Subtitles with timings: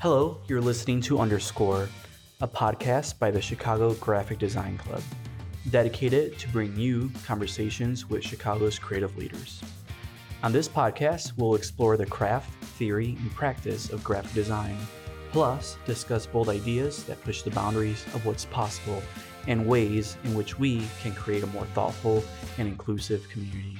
[0.00, 1.88] Hello, you're listening to Underscore,
[2.40, 5.02] a podcast by the Chicago Graphic Design Club,
[5.70, 9.60] dedicated to bring you conversations with Chicago's creative leaders.
[10.42, 14.76] On this podcast, we'll explore the craft, theory, and practice of graphic design,
[15.32, 19.02] plus discuss bold ideas that push the boundaries of what's possible
[19.46, 22.22] and ways in which we can create a more thoughtful
[22.58, 23.78] and inclusive community.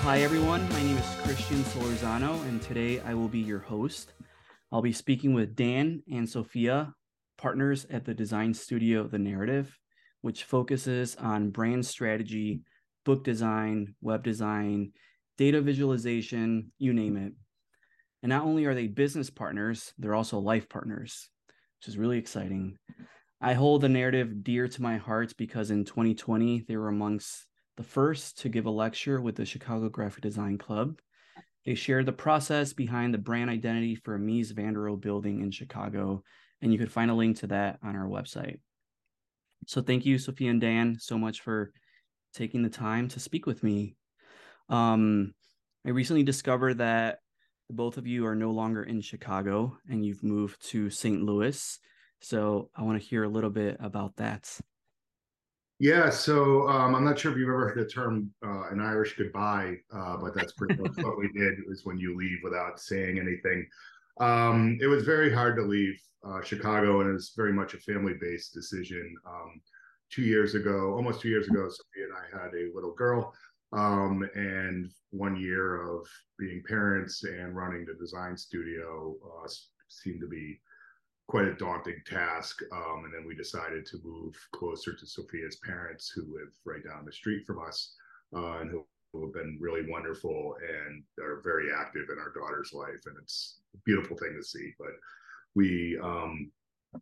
[0.00, 0.66] Hi, everyone.
[0.70, 4.14] My name is Christian Solorzano, and today I will be your host.
[4.72, 6.94] I'll be speaking with Dan and Sofya,
[7.42, 9.76] partners at the design studio The Narrative,
[10.20, 12.60] which focuses on brand strategy,
[13.04, 14.92] book design, web design,
[15.38, 17.32] data visualization, you name it.
[18.22, 21.28] And not only are they business partners, they're also life partners,
[21.80, 22.78] which is really exciting.
[23.40, 27.44] I hold the narrative dear to my heart because in 2020, they were amongst
[27.76, 31.00] the first to give a lecture with the Chicago Graphic Design Club.
[31.66, 35.50] They shared the process behind the brand identity for Mies van der Rohe building in
[35.50, 36.22] Chicago,
[36.62, 38.60] and you could find a link to that on our website.
[39.66, 41.72] So thank you, Sofya and Dan, so much for
[42.32, 43.96] taking the time to speak with me.
[44.68, 45.34] Um,
[45.84, 47.18] I recently discovered that
[47.68, 51.22] both of you are no longer in Chicago and you've moved to St.
[51.22, 51.78] Louis.
[52.20, 54.48] So I want to hear a little bit about that.
[55.78, 59.16] Yeah, so um, I'm not sure if you've ever heard the term uh, an Irish
[59.16, 61.54] goodbye, uh, but that's pretty much what we did.
[61.68, 63.66] Is when you leave without saying anything.
[64.20, 67.78] Um, it was very hard to leave uh, Chicago, and it was very much a
[67.78, 69.14] family-based decision.
[69.26, 69.60] Um,
[70.10, 73.34] two years ago, almost two years ago, Sofya and I had a little girl,
[73.72, 76.06] um, and one year of
[76.38, 79.48] being parents and running the design studio uh,
[79.88, 80.60] seemed to be
[81.28, 82.60] quite a daunting task.
[82.72, 87.06] Um, and then we decided to move closer to Sofya's parents, who live right down
[87.06, 87.94] the street from us,
[88.36, 88.84] uh, and who,
[89.20, 93.02] have been really wonderful and are very active in our daughter's life.
[93.04, 94.72] And it's a beautiful thing to see.
[94.78, 94.92] But
[95.54, 96.50] we um,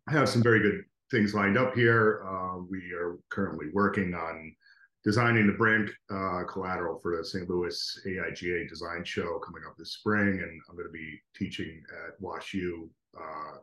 [0.09, 2.23] have some very good things lined up here.
[2.27, 4.55] Uh, we are currently working on
[5.03, 7.49] designing the brand uh, collateral for the St.
[7.49, 10.39] Louis AIGA design show coming up this spring.
[10.41, 13.57] And I'm going to be teaching at WashU uh,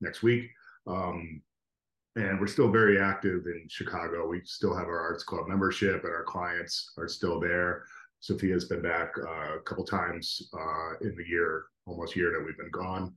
[0.00, 0.50] next week.
[0.86, 1.42] Um,
[2.16, 4.28] and we're still very active in Chicago.
[4.28, 7.84] We still have our Arts Club membership, and our clients are still there.
[8.22, 12.56] Sofya's been back uh, a couple times uh, in the year, almost year that we've
[12.56, 13.12] been gone.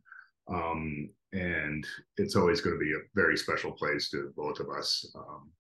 [0.49, 1.85] Um, and
[2.17, 5.51] it's always going to be a very special place to both of us um,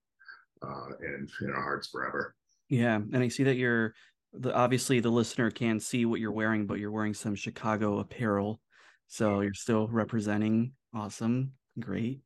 [0.61, 2.35] uh, and in our hearts forever.
[2.69, 2.95] Yeah.
[2.95, 3.93] And I see that you're
[4.33, 8.61] the, obviously the listener can't see what you're wearing, but you're wearing some Chicago apparel.
[9.07, 11.51] So you're still representing Awesome.
[11.79, 12.21] Great.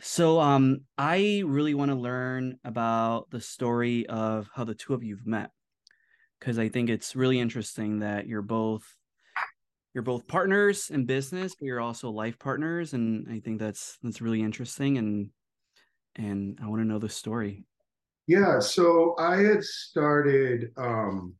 [0.00, 5.02] So um I really want to learn about the story of how the two of
[5.02, 5.50] you've met
[6.38, 8.84] because I think it's really interesting that you're both
[9.94, 14.20] you're both partners in business but you're also life partners and I think that's that's
[14.20, 15.30] really interesting and
[16.16, 17.64] and I want to know the story.
[18.26, 21.34] Yeah, so I had started um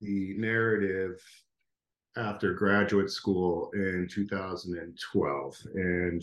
[0.00, 1.20] the narrative
[2.16, 6.22] after graduate school in 2012 and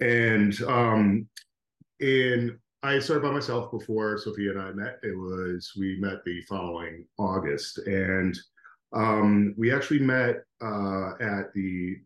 [0.00, 1.28] and um
[2.00, 4.98] in I started by myself before Sophia and I met.
[5.02, 8.38] It was we met the following August, and
[8.92, 11.96] um, we actually met uh, at the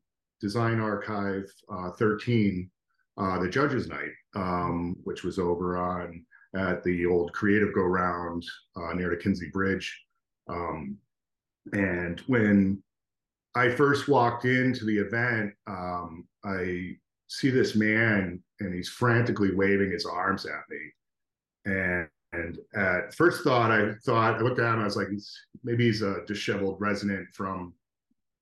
[0.41, 2.71] Design Archive uh, 13,
[3.19, 6.25] uh, the Judges Night, um, which was over on
[6.57, 8.45] at the old Creative Go Round
[8.77, 10.03] uh, near the Kinzie Bridge.
[10.49, 10.97] Um,
[11.73, 12.83] and when
[13.55, 16.97] I first walked into the event, um, I
[17.29, 20.79] see this man and he's frantically waving his arms at me.
[21.65, 25.87] And, and at first thought, I thought, I looked down, I was like, he's, maybe
[25.87, 27.75] he's a disheveled resident from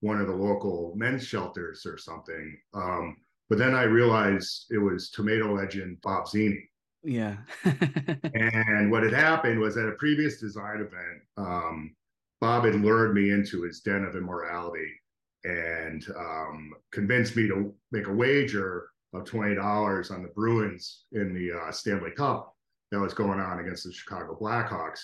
[0.00, 2.58] one of the local men's shelters or something.
[2.74, 3.16] Um,
[3.48, 6.68] but then I realized it was tomato legend Bob Zini.
[7.02, 7.36] Yeah.
[7.64, 11.94] and what had happened was at a previous design event, um,
[12.40, 14.92] Bob had lured me into his den of immorality
[15.44, 21.34] and um, convinced me to make a wager of twenty dollars on the Bruins in
[21.34, 22.54] the uh, Stanley Cup
[22.90, 25.00] that was going on against the Chicago Blackhawks.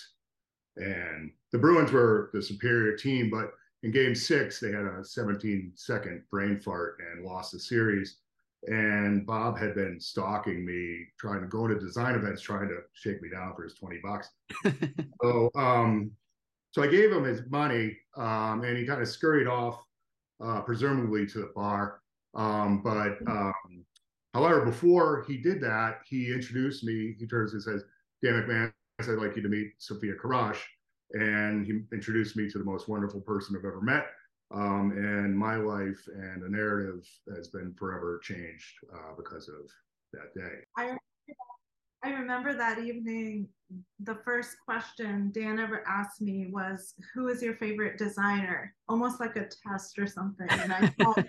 [0.77, 3.51] And the Bruins were the superior team, but
[3.83, 8.17] in game six, they had a 17 second brain fart and lost the series.
[8.67, 13.21] And Bob had been stalking me, trying to go to design events, trying to shake
[13.21, 14.29] me down for his 20 bucks.
[15.21, 16.11] so, um,
[16.71, 19.81] so I gave him his money, um, and he kind of scurried off,
[20.43, 22.01] uh, presumably to the bar.
[22.33, 23.53] Um, but um,
[24.35, 27.15] however, before he did that, he introduced me.
[27.17, 27.83] He turns and says,
[28.21, 30.61] "Dan McManus, I'd like you to meet Sofya Karash."
[31.13, 34.07] And he introduced me to the most wonderful person I've ever met.
[34.53, 39.69] Um, and my life and the narrative has been forever changed uh, because of
[40.13, 40.63] that day.
[40.77, 40.97] I
[42.05, 43.49] I remember that evening,
[43.99, 48.75] the first question Dan ever asked me was, Who is your favorite designer?
[48.87, 50.47] Almost like a test or something.
[50.47, 51.25] And I thought,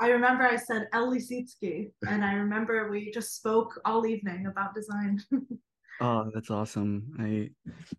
[0.00, 4.74] I remember I said El Lissitzky, and I remember we just spoke all evening about
[4.74, 5.20] design.
[6.00, 7.14] oh, that's awesome.
[7.18, 7.50] I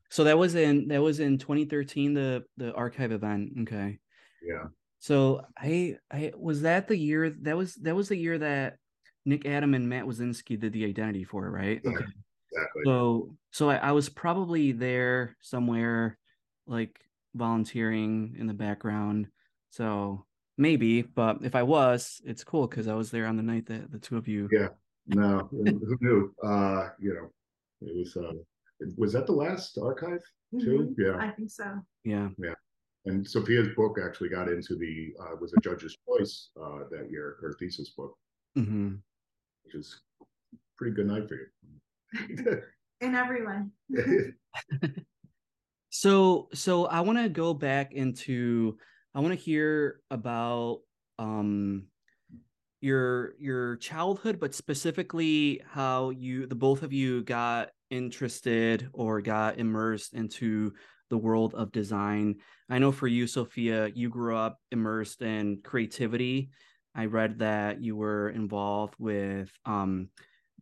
[0.09, 3.51] so that was in that was in 2013, the the archive event.
[3.61, 3.99] Okay.
[4.43, 4.65] Yeah.
[4.99, 8.77] So I I was that the year that was that was the year that
[9.25, 11.81] Nick Adam and Matt Wizinsky did the identity for it, right?
[11.83, 12.05] Yeah, okay.
[12.51, 12.81] Exactly.
[12.85, 16.17] So so I, I was probably there somewhere
[16.67, 16.99] like
[17.33, 19.27] volunteering in the background.
[19.69, 20.25] So
[20.57, 23.91] maybe, but if I was, it's cool because I was there on the night that
[23.91, 24.49] the two of you.
[24.51, 24.69] Yeah.
[25.07, 26.33] No, who knew?
[26.43, 27.29] Uh, you know,
[27.81, 28.33] it was uh
[28.97, 30.23] was that the last archive
[30.59, 30.95] too?
[30.97, 31.01] Mm-hmm.
[31.01, 31.17] Yeah.
[31.17, 31.79] I think so.
[32.03, 32.29] Yeah.
[32.37, 32.53] Yeah.
[33.05, 37.37] And Sofya's book actually got into the uh, was a judge's choice uh, that year,
[37.39, 38.17] her thesis book.
[38.57, 38.95] Mm-hmm
[39.65, 40.01] which is
[40.77, 42.61] pretty good night for you.
[43.01, 43.71] In everyone
[45.89, 48.77] so so I want to go back into
[49.15, 50.81] I want to hear about
[51.17, 51.85] um
[52.81, 59.57] your your childhood but specifically how you the both of you got interested or got
[59.57, 60.73] immersed into
[61.09, 62.35] the world of design.
[62.69, 66.49] I know for you Sofya, you grew up immersed in creativity
[66.95, 70.09] I read that you were involved with um,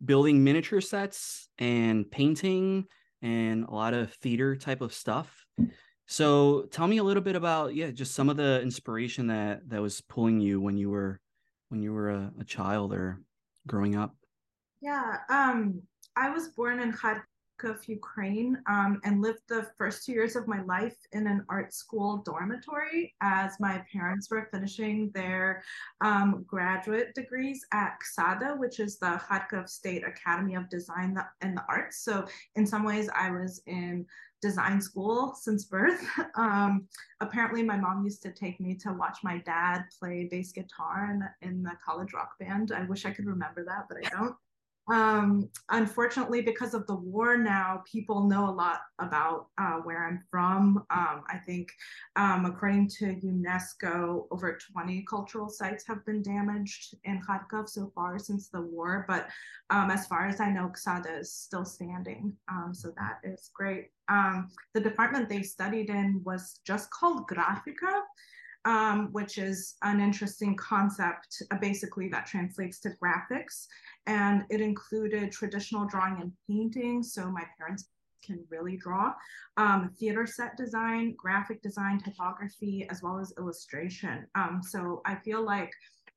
[0.04, 2.86] building miniature sets and painting
[3.22, 5.46] and a lot of theater type of stuff.
[6.06, 9.80] So tell me a little bit about yeah, just some of the inspiration that that
[9.80, 11.20] was pulling you when you were
[11.68, 13.20] when you were a, a child or
[13.66, 14.14] growing up.
[14.80, 15.80] Yeah, um,
[16.16, 20.62] I was born in Kharkov, Ukraine um, and lived the first two years of my
[20.64, 25.62] life in an art school dormitory as my parents were finishing their
[26.02, 31.64] um, graduate degrees at KSADA, which is the Kharkov State Academy of Design and the
[31.68, 32.04] Arts.
[32.04, 34.04] So in some ways, I was in
[34.44, 36.04] design school since birth.
[36.36, 36.88] Um,
[37.20, 41.48] apparently, my mom used to take me to watch my dad play bass guitar in,
[41.48, 42.72] in the college rock band.
[42.72, 44.34] I wish I could remember that, but I don't
[44.90, 50.22] um, unfortunately, because of the war now, people know a lot about uh, where I'm
[50.30, 50.84] from.
[50.90, 51.70] Um, I think,
[52.16, 58.18] um, according to UNESCO, over 20 cultural sites have been damaged in Kharkov so far
[58.18, 59.06] since the war.
[59.08, 59.28] But
[59.70, 62.34] um, as far as I know, KSADA is still standing.
[62.48, 63.90] Um, so that is great.
[64.08, 68.02] Um, the department they studied in was just called Grafika
[68.64, 73.66] um, which is an interesting concept, uh, basically that translates to graphics.
[74.06, 77.02] And it included traditional drawing and painting.
[77.02, 77.88] So my parents
[78.24, 79.12] can really draw,
[79.56, 84.26] um, theater set design, graphic design, typography, as well as illustration.
[84.34, 85.72] Um, so I feel like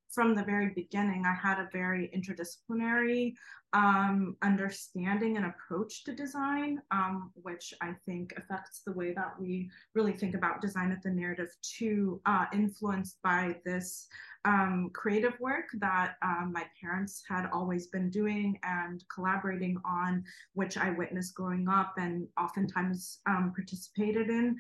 [0.10, 3.34] from the very beginning, I had a very interdisciplinary
[3.74, 9.70] um, understanding and approach to design, um, which I think affects the way that we
[9.94, 14.08] really think about design at the narrative too, uh, influenced by this
[14.46, 20.78] um, creative work that um, my parents had always been doing and collaborating on, which
[20.78, 24.56] I witnessed growing up and oftentimes um, participated in.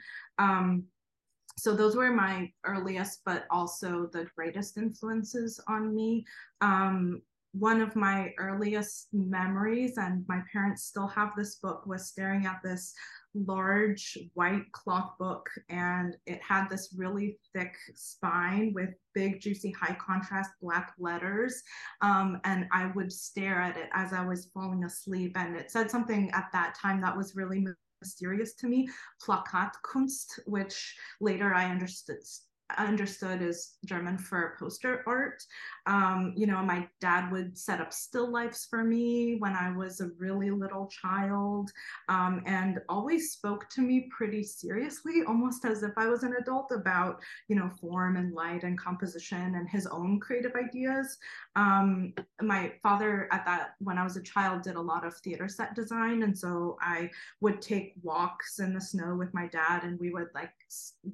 [1.57, 6.25] So those were my earliest but also the greatest influences on me.
[6.61, 7.21] Um,
[7.53, 12.59] one of my earliest memories and my parents still have this book was staring at
[12.63, 12.93] this
[13.33, 19.95] large white cloth book and it had this really thick spine with big juicy high
[19.99, 21.63] contrast black letters.
[22.01, 25.89] Um, and i would stare at it as i was falling asleep and it said
[25.89, 27.65] something at that time that was really
[28.01, 28.89] mysterious to me,
[29.25, 32.19] Plakatkunst, which later I understood
[32.77, 35.41] understood is German for poster art.
[35.85, 40.01] Um, you know, my dad would set up still lifes for me when I was
[40.01, 41.71] a really little child
[42.09, 46.71] um, and always spoke to me pretty seriously, almost as if I was an adult
[46.71, 51.17] about, you know, form and light and composition and his own creative ideas.
[51.57, 55.47] Um, my father, at that, when I was a child, did a lot of theater
[55.47, 56.21] set design.
[56.21, 57.09] And so I
[57.41, 60.51] would take walks in the snow with my dad and we would like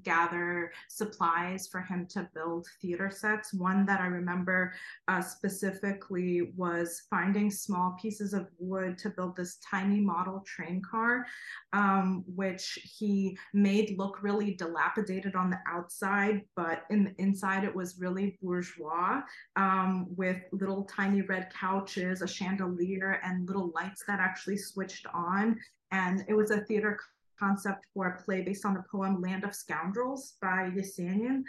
[0.03, 3.53] gather supplies for him to build theater sets.
[3.53, 4.73] One that I remember
[5.07, 11.25] uh, specifically was finding small pieces of wood to build this tiny model train car,
[11.71, 17.73] um, which he made look really dilapidated on the outside, but in the inside it
[17.73, 19.21] was really bourgeois
[19.55, 25.57] um, with little tiny red couches, a chandelier, and little lights that actually switched on.
[25.91, 26.99] And it was a theater
[27.39, 31.43] concept for a play based on the poem Land of Scoundrels by Yesenin.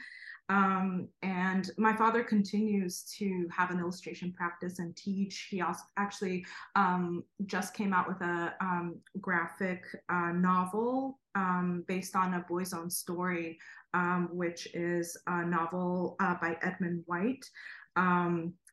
[0.50, 5.48] Um, and my father continues to have an illustration practice and teach.
[5.50, 6.44] He also actually
[6.76, 12.74] um, just came out with a um, graphic uh, novel um, based on a boy's
[12.74, 13.58] own story,
[13.94, 17.44] um, which is a novel uh, by Edmund White.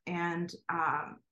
[0.08, 0.54] Um, and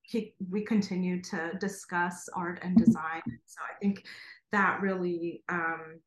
[0.04, 3.22] he, we continue to discuss art and design.
[3.46, 4.06] So I think
[4.52, 6.00] that really um,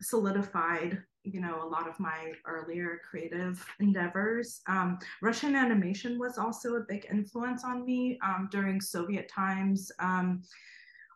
[0.00, 4.60] solidified you know a lot of my earlier creative endeavors.
[4.66, 9.90] Um, russian animation was also a big influence on me um, during soviet times.
[9.98, 10.42] Um,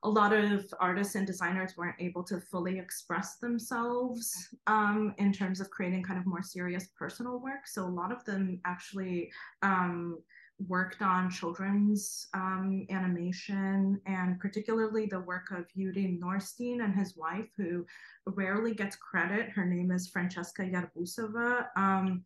[0.04, 5.60] a lot of artists and designers weren't able to fully express themselves um, in terms
[5.60, 7.68] of creating kind of more serious personal work.
[7.68, 9.30] So a lot of them actually
[9.62, 10.18] um,
[10.68, 17.48] worked on children's um, animation and particularly the work of Yuri Norstein and his wife,
[17.56, 17.84] who
[18.26, 19.50] rarely gets credit.
[19.50, 21.66] Her name is Francesca Yarbusova.
[21.76, 22.24] Um,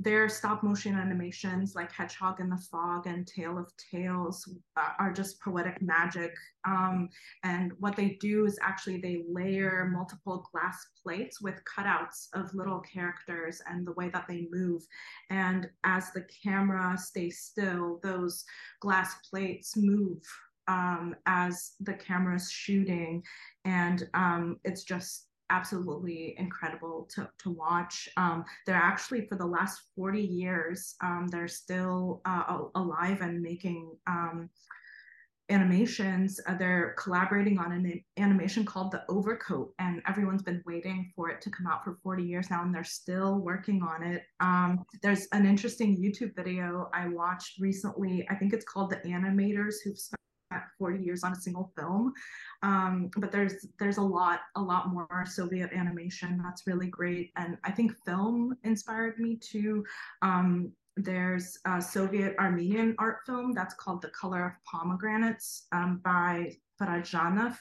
[0.00, 5.12] their stop motion animations like Hedgehog in the Fog and Tale of Tales uh, are
[5.12, 6.34] just poetic magic.
[6.66, 7.08] Um,
[7.44, 12.80] and what they do is actually they layer multiple glass plates with cutouts of little
[12.80, 14.82] characters and the way that they move.
[15.30, 18.44] And as the camera stays still, those
[18.80, 20.22] glass plates move
[20.66, 23.22] um, as the camera's shooting.
[23.64, 28.08] And um, it's just absolutely incredible to, to watch.
[28.16, 33.96] Um, they're actually, for the last 40 years, um, they're still uh, alive and making
[34.06, 34.48] um,
[35.50, 36.40] animations.
[36.46, 41.40] Uh, they're collaborating on an animation called The Overcoat, and everyone's been waiting for it
[41.42, 44.22] to come out for 40 years now, and they're still working on it.
[44.40, 48.26] Um, there's an interesting YouTube video I watched recently.
[48.30, 50.20] I think it's called The Animators Who've spent
[50.78, 52.12] 40 years on a single film.
[52.62, 57.56] Um, but there's there's a lot a lot more Soviet animation that's really great, and
[57.64, 59.84] I think film inspired me to.
[60.22, 66.56] Um, there's a Soviet Armenian art film that's called The Color of Pomegranates um, by
[66.80, 67.56] Parajanov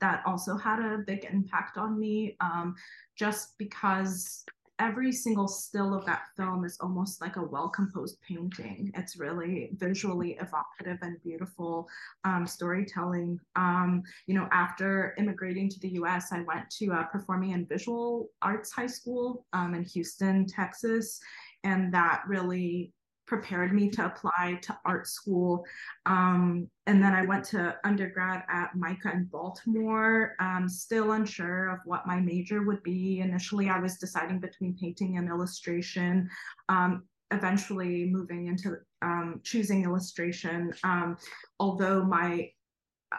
[0.00, 2.74] that also had a big impact on me um,
[3.16, 4.44] just because
[4.82, 8.90] every single still of that film is almost like a well composed painting.
[8.96, 11.88] It's really visually evocative and beautiful
[12.24, 13.38] um, storytelling.
[13.54, 18.30] Um, you know, after immigrating to the US, I went to a performing and visual
[18.42, 21.20] arts high school um, in Houston, Texas.
[21.62, 22.92] And that really
[23.32, 25.64] prepared me to apply to art school.
[26.04, 31.78] Um, and then I went to undergrad at MICA in Baltimore, um, still unsure of
[31.86, 33.20] what my major would be.
[33.20, 36.28] Initially, I was deciding between painting and illustration.
[36.68, 41.16] Um, eventually moving into um, choosing illustration um,
[41.58, 42.46] although my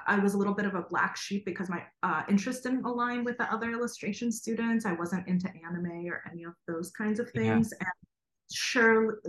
[0.05, 3.23] I was a little bit of a black sheep because my uh, interest didn't align
[3.23, 4.85] with the other illustration students.
[4.85, 7.71] I wasn't into anime or any of those kinds of things.
[7.71, 7.87] Yeah.
[7.87, 7.93] And
[8.51, 9.19] sure,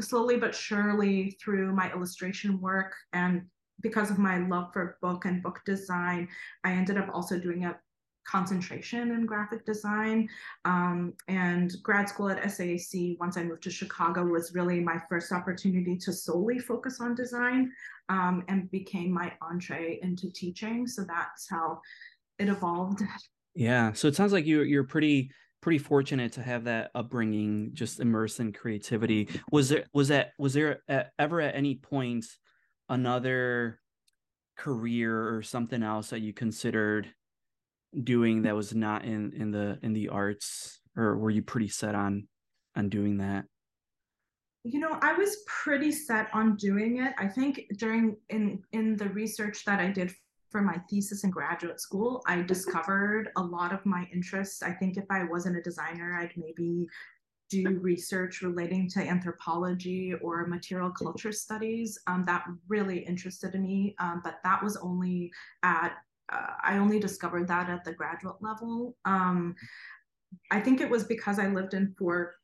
[0.00, 3.42] slowly but surely through my illustration work and
[3.80, 6.28] because of my love for book and book design,
[6.64, 7.76] I ended up also doing a
[8.26, 10.28] concentration in graphic design.
[10.64, 15.32] Um, and grad school at SAIC, once I moved to Chicago, was really my first
[15.32, 17.72] opportunity to solely focus on design
[18.08, 20.86] um, and became my entree into teaching.
[20.86, 21.80] So that's how
[22.38, 23.02] it evolved.
[23.54, 23.92] Yeah.
[23.94, 25.30] So it sounds like you're you're pretty
[25.66, 29.28] pretty fortunate to have that upbringing just immersed in creativity.
[29.50, 30.78] Was there was that was there
[31.18, 32.24] ever at any point
[32.88, 33.80] another
[34.56, 37.08] career or something else that you considered
[38.04, 40.78] doing that was not in in the in the arts?
[40.96, 42.28] Or were you pretty set on
[42.76, 43.46] on doing that?
[44.62, 47.12] You know i was pretty set on doing it.
[47.18, 50.12] I think during in in the research that i did
[50.50, 54.62] for my thesis in graduate school, I discovered a lot of my interests.
[54.62, 56.88] I think if I wasn't a designer, I'd maybe
[57.48, 61.98] do research relating to anthropology or material culture studies.
[62.06, 65.92] Um, that really interested me, um, but that was only at
[66.32, 68.96] uh, I only discovered that at the graduate level.
[69.04, 69.54] Um,
[70.50, 72.34] I think it was because I lived in four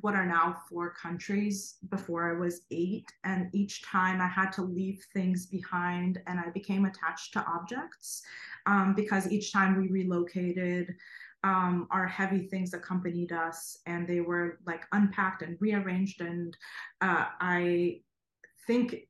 [0.00, 3.10] what are now four countries before I was eight.
[3.24, 8.22] And each time I had to leave things behind and I became attached to objects
[8.66, 10.94] um, because each time we relocated,
[11.44, 16.20] um, our heavy things accompanied us and they were like unpacked and rearranged.
[16.20, 16.56] And
[17.00, 18.00] uh, I
[18.66, 19.08] think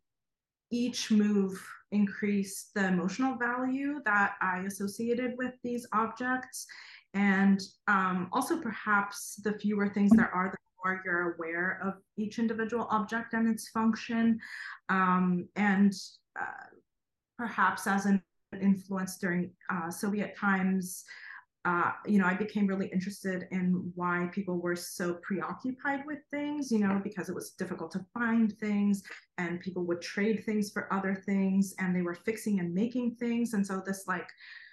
[0.70, 6.66] each move increased the emotional value that I associated with these objects.
[7.14, 12.38] And um, also, perhaps the fewer things there are, the more you're aware of each
[12.38, 14.38] individual object and its function.
[14.88, 15.92] Um, and
[16.38, 16.66] uh,
[17.36, 18.22] perhaps as an
[18.60, 21.04] influence during uh, Soviet times,
[21.64, 26.70] uh, you know, I became really interested in why people were so preoccupied with things,
[26.70, 29.02] you know, because it was difficult to find things
[29.36, 33.52] and people would trade things for other things and they were fixing and making things.
[33.52, 34.28] And so this like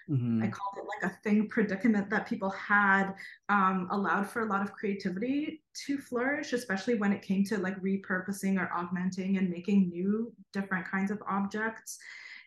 [0.09, 0.43] Mm-hmm.
[0.43, 3.13] I called it like a thing predicament that people had
[3.49, 7.81] um, allowed for a lot of creativity to flourish, especially when it came to like
[7.81, 11.97] repurposing or augmenting and making new different kinds of objects.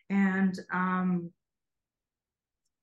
[0.09, 1.31] And um,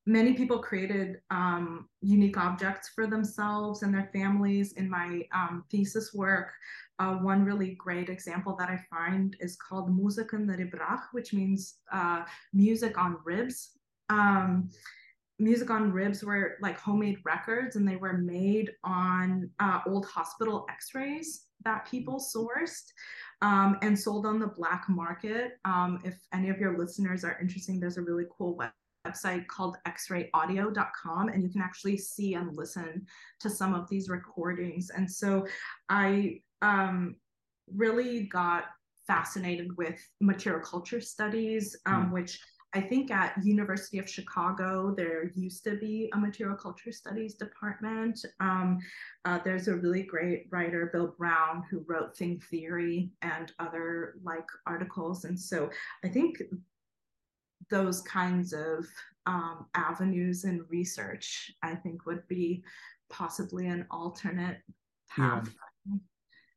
[0.05, 4.73] many people created um, unique objects for themselves and their families.
[4.75, 6.53] In my um, thesis work,
[6.99, 12.25] uh, one really great example that I find is called Musiken Ribrach, which means uh,
[12.53, 13.76] music on ribs
[14.09, 14.71] um,
[15.39, 20.67] music on ribs were like homemade records and they were made on uh, old hospital
[20.71, 22.93] x-rays that people sourced
[23.43, 27.81] um, and sold on the black market um, if any of your listeners are interested
[27.81, 28.71] there's a really cool web-
[29.07, 33.07] website called xrayaudio.com and you can actually see and listen
[33.39, 35.47] to some of these recordings and so
[35.91, 37.15] i um,
[37.75, 38.65] really got
[39.07, 42.13] fascinated with material culture studies um, mm.
[42.13, 42.41] which
[42.77, 48.23] I think at University of Chicago, there used to be a material culture studies department.
[48.39, 48.81] Um,
[49.25, 54.45] uh, there's a really great writer, Bill Brown, who wrote Thing Theory and other like
[54.67, 55.25] articles.
[55.25, 55.71] And so
[56.05, 56.43] I think
[57.71, 58.85] those kinds of
[59.25, 62.63] um, avenues in research, I think would be
[63.09, 64.59] possibly an alternate
[65.09, 65.49] path.
[65.89, 65.97] Yeah.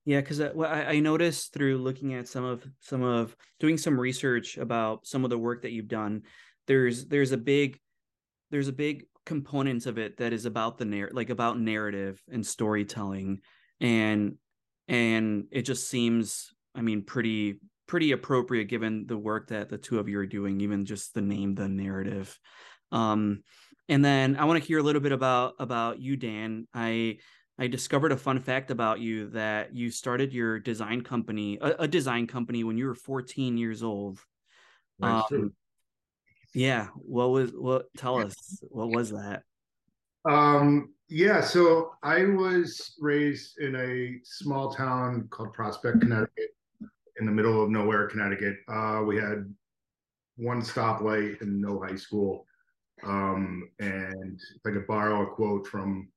[0.10, 4.00] Yeah, because uh, I, I noticed through looking at some of some of doing some
[4.00, 6.24] research about some of the work that you've done,
[6.66, 7.78] there's there's a big
[8.50, 12.44] there's a big component of it that is about the narr like about narrative and
[12.44, 13.42] storytelling,
[13.82, 14.38] and
[14.88, 20.00] and it just seems I mean pretty pretty appropriate given the work that the two
[20.00, 22.36] of you are doing, even just the name the narrative.
[22.92, 23.44] Um,
[23.88, 26.68] and then I want to hear a little bit about about you, Dan.
[26.74, 27.20] I
[27.60, 31.88] I discovered a fun fact about you that you started your design company, a, a
[31.88, 34.20] design company, when you were 14 years old.
[35.02, 35.54] Um,
[36.54, 36.88] yeah.
[36.96, 37.88] What was what?
[37.98, 38.36] Tell us
[38.70, 39.44] what was that?
[40.24, 40.94] Um.
[41.10, 41.42] Yeah.
[41.42, 46.52] So I was raised in a small town called Prospect, Connecticut,
[47.20, 48.56] in the middle of nowhere, Connecticut.
[48.70, 49.54] Uh, we had
[50.38, 52.46] one stoplight and no high school.
[53.04, 56.10] Um, and if I could borrow a quote from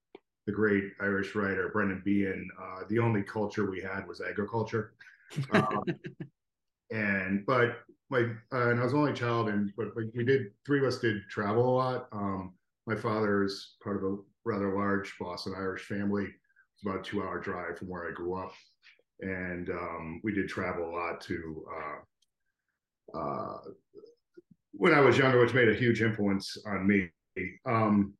[0.46, 4.94] the great Irish writer Brendan Behan, uh, the only culture we had was agriculture.
[5.55, 5.85] Um,
[6.90, 7.78] and but
[8.11, 11.22] my uh, and I was only child, and but we did three of us did
[11.31, 12.09] travel a lot.
[12.12, 12.52] Um,
[12.87, 16.24] my father is part of a rather large Boston Irish family.
[16.24, 18.52] It's about a two-hour drive from where I grew up,
[19.20, 21.64] and um, we did travel a lot to.
[21.74, 23.59] Uh, uh,
[24.72, 27.09] when I was younger, which made a huge influence on me.
[27.66, 28.14] Um,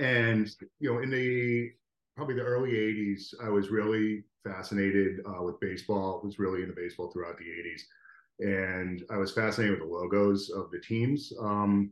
[0.00, 1.70] and you know in the
[2.16, 6.22] probably the early 80s i was really fascinated uh, with baseball.
[6.24, 7.82] Was really into baseball throughout the 80s
[8.40, 11.90] and i was fascinated with the logos of the teams um,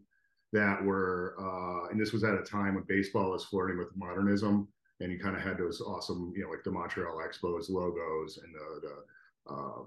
[0.53, 4.68] that were uh, and this was at a time when baseball was flirting with modernism.
[5.01, 8.53] And you kind of had those awesome you know like the montreal expos logos and
[8.55, 9.83] the, the uh,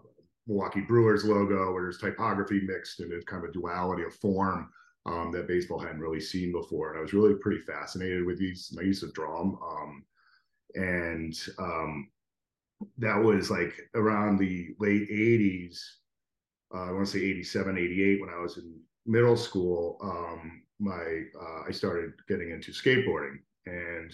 [0.48, 4.70] milwaukee brewers logo where there's typography mixed and there's kind of a duality of form
[5.06, 6.90] um, that baseball hadn't really seen before.
[6.90, 8.76] And I was really pretty fascinated with these.
[8.82, 9.58] Used to draw them.
[9.64, 10.06] Um,
[10.76, 12.10] and um,
[12.98, 15.80] that was like around the late 80s.
[16.74, 19.98] Uh, I want to say 87, 88, when I was in middle school.
[20.02, 24.12] Um, my uh, I started getting into skateboarding, and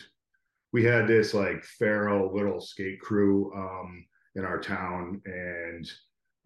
[0.74, 5.90] we had this like feral little skate crew um, in our town, and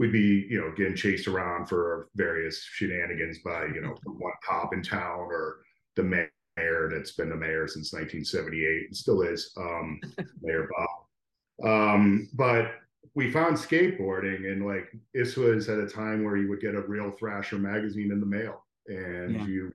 [0.02, 4.74] we'd be, you know, getting chased around for various shenanigans by, you know, one cop
[4.74, 5.58] in town or
[5.96, 10.02] the mayor that's been the mayor since 1978 and still is, um,
[10.42, 11.70] Mayor Bob.
[11.70, 12.72] Um, but
[13.14, 16.82] we found skateboarding, and like this was at a time where you would get a
[16.82, 19.46] real Thrasher magazine in the mail, and yeah.
[19.46, 19.74] you,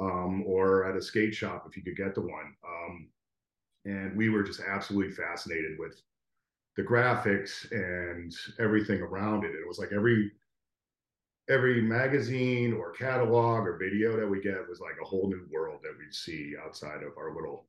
[0.00, 2.54] um, or at a skate shop if you could get the one.
[2.64, 3.08] Um,
[3.86, 6.00] and we were just absolutely fascinated with
[6.76, 9.54] the graphics and everything around it.
[9.54, 10.32] It was like every
[11.48, 15.80] every magazine or catalog or video that we get was like a whole new world
[15.82, 17.66] that we'd see outside of our little,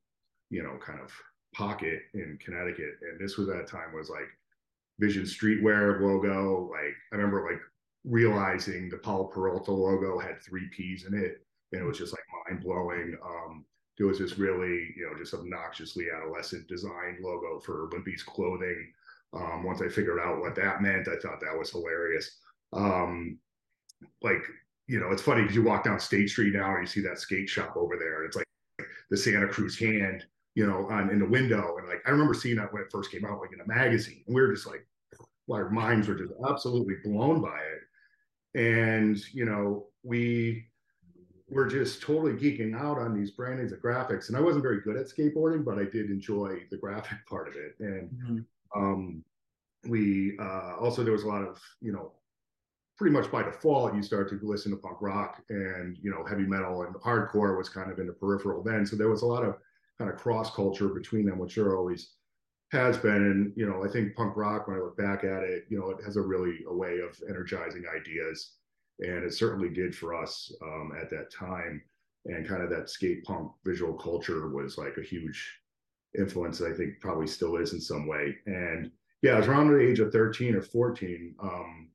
[0.50, 1.12] you know, kind of
[1.56, 2.96] pocket in Connecticut.
[3.02, 4.28] And this was that time was like
[5.00, 6.70] Vision Streetwear logo.
[6.72, 7.60] Like I remember like
[8.06, 11.46] realizing the Powell Peralta logo had three P's in it.
[11.72, 13.18] And it was just like mind blowing.
[13.26, 13.66] Um,
[13.98, 18.92] there was this really, you know, just obnoxiously adolescent design logo for Wimpy's clothing.
[19.34, 22.38] Um, once I figured out what that meant, I thought that was hilarious.
[22.72, 23.38] Um,
[24.22, 24.44] like,
[24.88, 27.20] you know, it's funny because you walk down State Street now and you see that
[27.20, 28.20] skate shop over there.
[28.20, 28.46] And it's like
[29.10, 30.26] the Santa Cruz hand,
[30.56, 31.78] you know, on in the window.
[31.78, 34.24] And like I remember seeing that when it first came out, like in a magazine.
[34.28, 34.86] And we were just like,
[35.52, 38.60] our minds were just absolutely blown by it.
[38.60, 40.68] And, you know, we
[41.54, 44.28] were just totally geeking out on these brandings of graphics.
[44.28, 47.56] And I wasn't very good at skateboarding, but I did enjoy the graphic part of
[47.56, 47.76] it.
[47.80, 48.80] And mm-hmm.
[48.80, 49.24] um,
[49.88, 52.14] we uh, also there was a lot of you know
[52.98, 56.44] pretty much by default you start to listen to punk rock and you know heavy
[56.44, 58.86] metal and hardcore was kind of in the peripheral then.
[58.86, 59.58] So there was a lot of
[59.98, 62.14] kind of cross culture between them, which there always
[62.72, 63.16] has been.
[63.16, 65.90] And you know I think punk rock when I look back at it, you know
[65.90, 68.54] it has a really a way of energizing ideas
[69.00, 71.82] and it certainly did for us um, at that time.
[72.26, 75.60] And kind of that skate punk visual culture was like a huge
[76.18, 76.62] influence.
[76.62, 78.38] I think probably still is in some way.
[78.46, 81.36] And yeah, I was around the age of 13 or 14.
[81.42, 81.90] Um,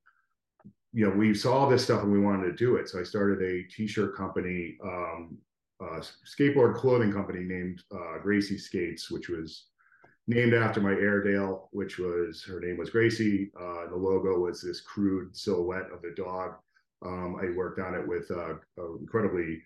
[0.93, 2.89] you know, we saw this stuff and we wanted to do it.
[2.89, 5.39] So I started a t-shirt company, um,
[5.81, 9.67] skateboard clothing company named uh, Gracie Skates, which was
[10.27, 13.51] named after my Airedale, which was her name was Gracie.
[13.59, 16.55] Uh, the logo was this crude silhouette of the dog
[17.05, 19.63] um, I worked on it with uh, an incredibly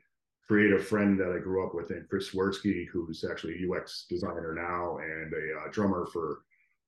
[0.47, 4.55] creative friend that I grew up with, named Chris Swirsky, who's actually a UX designer
[4.55, 6.43] now and a uh, drummer for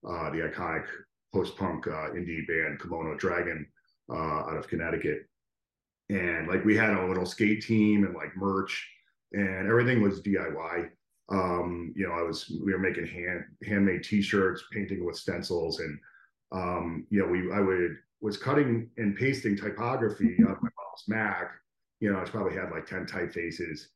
[0.07, 0.87] uh, the iconic
[1.33, 3.67] post-punk indie band Kimono Dragon
[4.13, 5.27] out of Connecticut.
[6.11, 8.87] And like we had a little skate team and like merch,
[9.33, 10.91] and everything was DIY.
[11.31, 15.99] Um, you know, I was we were making hand handmade T-shirts, painting with stencils, and
[16.53, 21.51] um, you know, we I would was cutting and pasting typography on my mom's Mac.
[22.01, 23.89] You know, I probably had like 10 typefaces.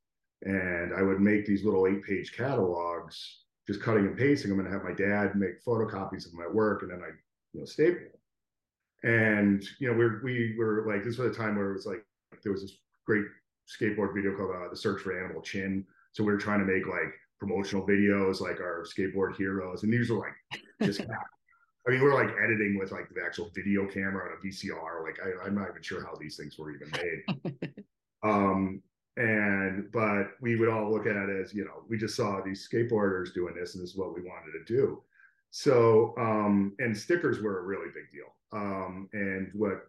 [0.43, 4.71] And I would make these little eight page catalogs, just cutting and pasting them, and
[4.71, 6.83] have my dad make photocopies of my work.
[6.83, 7.09] And then I,
[7.55, 8.21] you know, staple.
[9.03, 12.05] And, you know, we're, we were like, this was a time where it was like,
[12.43, 13.25] there was this great
[13.67, 15.87] skateboard video called uh, The Search for Animal Chin.
[16.12, 19.85] So we were trying to make like promotional videos, like our skateboard heroes.
[19.85, 21.01] And these were like just
[21.88, 25.03] I mean, we're like editing with like the actual video camera on a VCR.
[25.03, 27.72] Like, I, am not even sure how these things were even made.
[28.22, 28.83] um,
[29.16, 32.68] and but we would all look at it as you know, we just saw these
[32.70, 35.03] skateboarders doing this, and this is what we wanted to do.
[35.51, 38.35] So, um, and stickers were a really big deal.
[38.53, 39.87] Um, and what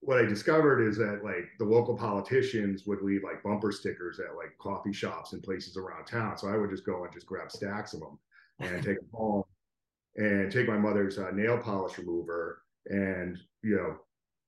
[0.00, 4.36] what I discovered is that like the local politicians would leave like bumper stickers at
[4.36, 6.36] like coffee shops and places around town.
[6.36, 8.18] So I would just go and just grab stacks of them
[8.60, 9.44] and take them home
[10.16, 13.96] and take my mother's uh, nail polish remover and you know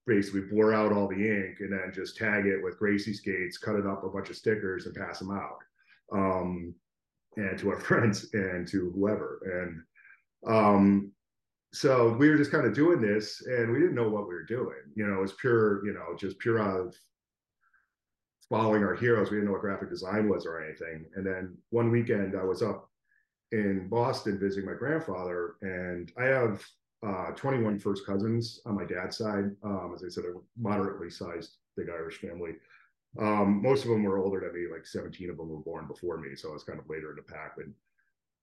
[0.06, 3.76] basically blur out all the ink and then just tag it with Gracie skates, cut
[3.76, 5.58] it up a bunch of stickers and pass them out.
[6.12, 6.74] Um,
[7.36, 9.84] and to our friends and to whoever.
[10.46, 11.12] And um,
[11.72, 14.44] so we were just kind of doing this and we didn't know what we were
[14.44, 14.76] doing.
[14.94, 16.94] You know, it was pure, you know, just pure out of
[18.48, 19.30] following our heroes.
[19.30, 21.06] We didn't know what graphic design was or anything.
[21.16, 22.90] And then one weekend I was up
[23.52, 26.64] in Boston visiting my grandfather, and I have
[27.06, 29.50] uh, 21 first cousins on my dad's side.
[29.62, 32.52] Um, as I said, a moderately sized big Irish family.
[33.18, 36.18] Um, most of them were older than me, like 17 of them were born before
[36.18, 37.52] me, so I was kind of later in the pack.
[37.56, 37.66] But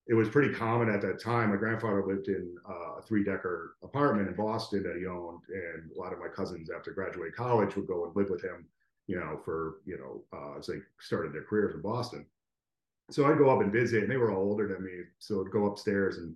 [0.06, 1.50] it was pretty common at that time.
[1.50, 5.90] My grandfather lived in uh, a three decker apartment in Boston that he owned, and
[5.94, 8.66] a lot of my cousins, after graduating college, would go and live with him,
[9.06, 12.26] you know, for you know, uh, as they started their careers in Boston
[13.10, 15.02] so I'd go up and visit, and they were all older than me.
[15.18, 16.34] So I'd go upstairs, and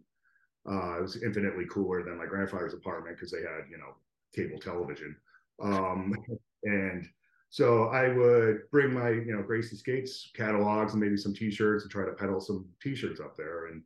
[0.68, 3.94] uh, it was infinitely cooler than my grandfather's apartment because they had, you know,
[4.35, 5.16] cable television.
[5.62, 6.14] Um,
[6.64, 7.09] and
[7.50, 11.90] so I would bring my, you know, Gracie Skates catalogs and maybe some T-shirts and
[11.90, 13.66] try to peddle some T-shirts up there.
[13.66, 13.83] And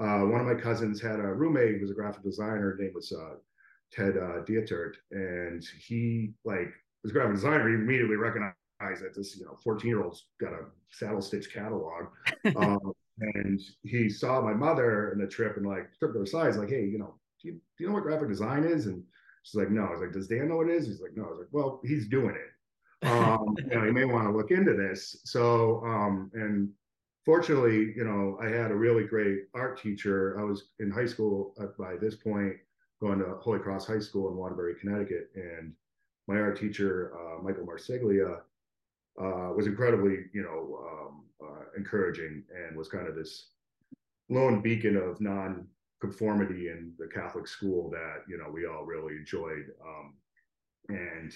[0.00, 2.72] uh, one of my cousins had a roommate who was a graphic designer.
[2.72, 3.36] His name was uh,
[3.92, 7.68] Ted uh, Dietert, and he like was a graphic designer.
[7.68, 12.06] He immediately recognized that this you know 14 year old's got a saddle stitch catalog
[12.56, 16.54] um, and he saw my mother in the trip and like took her aside.
[16.56, 18.86] Like hey you know do you, do you know what graphic design is?
[18.86, 19.02] And
[19.42, 19.84] she's like no.
[19.84, 20.86] I was like does dan know what it is?
[20.86, 21.24] He's like no.
[21.24, 23.06] I was like well he's doing it.
[23.06, 25.20] Um you know you may want to look into this.
[25.24, 26.70] So um and
[27.24, 30.38] fortunately you know i had a really great art teacher.
[30.38, 32.54] I was in high school at, by this point
[33.00, 35.30] going to holy cross high school in waterbury connecticut.
[35.34, 35.72] And
[36.26, 38.40] my art teacher uh, michael marsiglia
[39.20, 43.50] uh, was incredibly, you know, um, uh, encouraging and was kind of this
[44.28, 49.66] lone beacon of non-conformity in the Catholic school that you know we all really enjoyed.
[49.84, 50.14] Um,
[50.88, 51.32] and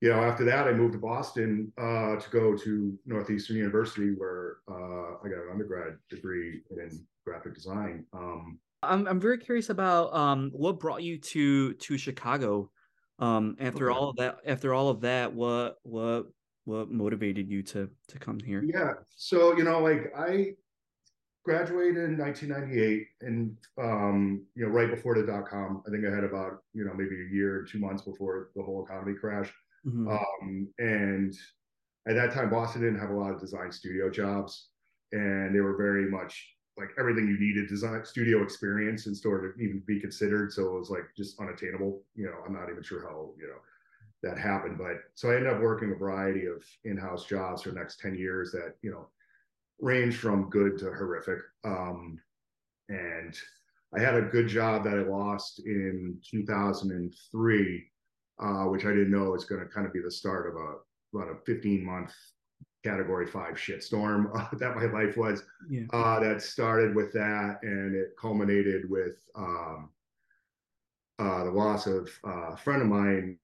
[0.00, 4.58] you know, after that, I moved to Boston uh, to go to Northeastern University, where
[4.70, 8.04] uh, I got an undergrad degree in graphic design.
[8.12, 12.70] Um, I'm I'm very curious about um, what brought you to to Chicago.
[13.20, 13.98] Um, after okay.
[13.98, 16.26] all of that, after all of that, what what
[16.68, 18.62] what motivated you to to come here?
[18.62, 20.52] Yeah, so you know, like I
[21.44, 25.82] graduated in 1998, and um, you know, right before the dot com.
[25.86, 28.84] I think I had about you know maybe a year, two months before the whole
[28.84, 29.54] economy crashed.
[29.86, 30.08] Mm-hmm.
[30.08, 31.34] Um, and
[32.06, 34.68] at that time, Boston didn't have a lot of design studio jobs,
[35.12, 39.60] and they were very much like everything you needed design studio experience in order to
[39.60, 40.52] even be considered.
[40.52, 42.02] So it was like just unattainable.
[42.14, 43.58] You know, I'm not even sure how you know
[44.22, 44.78] that happened.
[44.78, 48.16] But so I ended up working a variety of in-house jobs for the next 10
[48.16, 49.08] years that, you know,
[49.80, 51.38] range from good to horrific.
[51.64, 52.18] Um,
[52.88, 53.36] and
[53.96, 57.86] I had a good job that I lost in 2003,
[58.40, 60.74] uh, which I didn't know was going to kind of be the start of a
[61.14, 62.12] about a 15 month
[62.84, 65.42] category five shitstorm uh, that my life was.
[65.68, 65.82] Yeah.
[65.92, 69.90] Uh, that started with that, and it culminated with um,
[71.18, 73.38] uh, the loss of uh, a friend of mine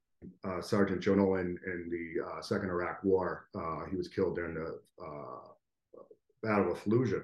[0.45, 3.49] uh, Sergeant Joe Nolan in the uh, Second Iraq War.
[3.55, 5.99] Uh, he was killed during the uh,
[6.43, 7.23] Battle of Fallujah,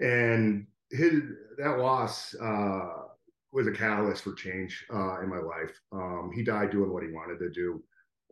[0.00, 1.22] and his
[1.58, 3.04] that loss uh,
[3.52, 5.80] was a catalyst for change uh, in my life.
[5.92, 7.82] Um, he died doing what he wanted to do,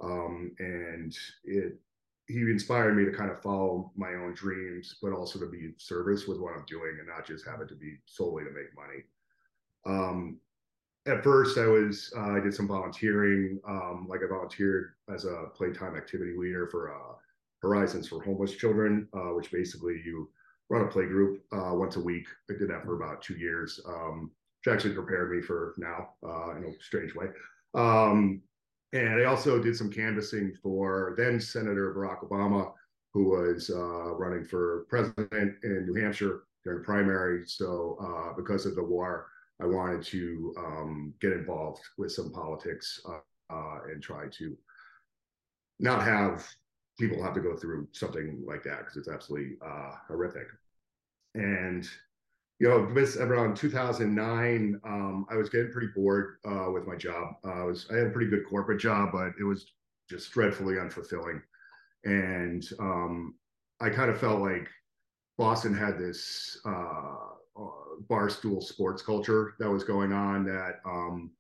[0.03, 1.79] um, and it
[2.29, 6.27] he inspired me to kind of follow my own dreams, but also to be service
[6.27, 9.03] with what I'm doing and not just have it to be solely to make money.
[9.85, 10.39] Um,
[11.07, 13.61] at first I was uh, I did some volunteering.
[13.67, 17.15] Um, like I volunteered as a playtime activity leader for uh,
[17.61, 20.29] Horizons for Homeless Children, uh, which basically you
[20.71, 22.27] run a play group uh, once a week.
[22.51, 24.31] I did that for about two years, um,
[24.65, 27.27] which actually prepared me for now uh, in a strange way.
[27.75, 28.43] Um,
[28.93, 32.73] and I also did some canvassing for then Senator Barack Obama,
[33.13, 37.43] who was uh, running for president in New Hampshire during the primary.
[37.47, 39.27] So because of the war
[39.63, 44.57] I wanted to um, get involved with some politics uh, uh, and try to
[45.79, 46.47] not have
[46.99, 50.47] people have to go through something like that because it's absolutely uh, horrific.
[51.35, 51.89] And
[52.59, 52.89] you know,
[53.21, 57.35] around 2009, um, I was getting pretty bored uh, with my job.
[57.45, 59.67] Uh, I was I had a pretty good corporate job, but it was
[60.09, 61.41] just dreadfully unfulfilling.
[62.05, 63.35] And um,
[63.81, 64.69] I kind of felt like
[65.39, 67.33] Boston had this uh,
[68.09, 71.31] barstool sports culture that was going on that um,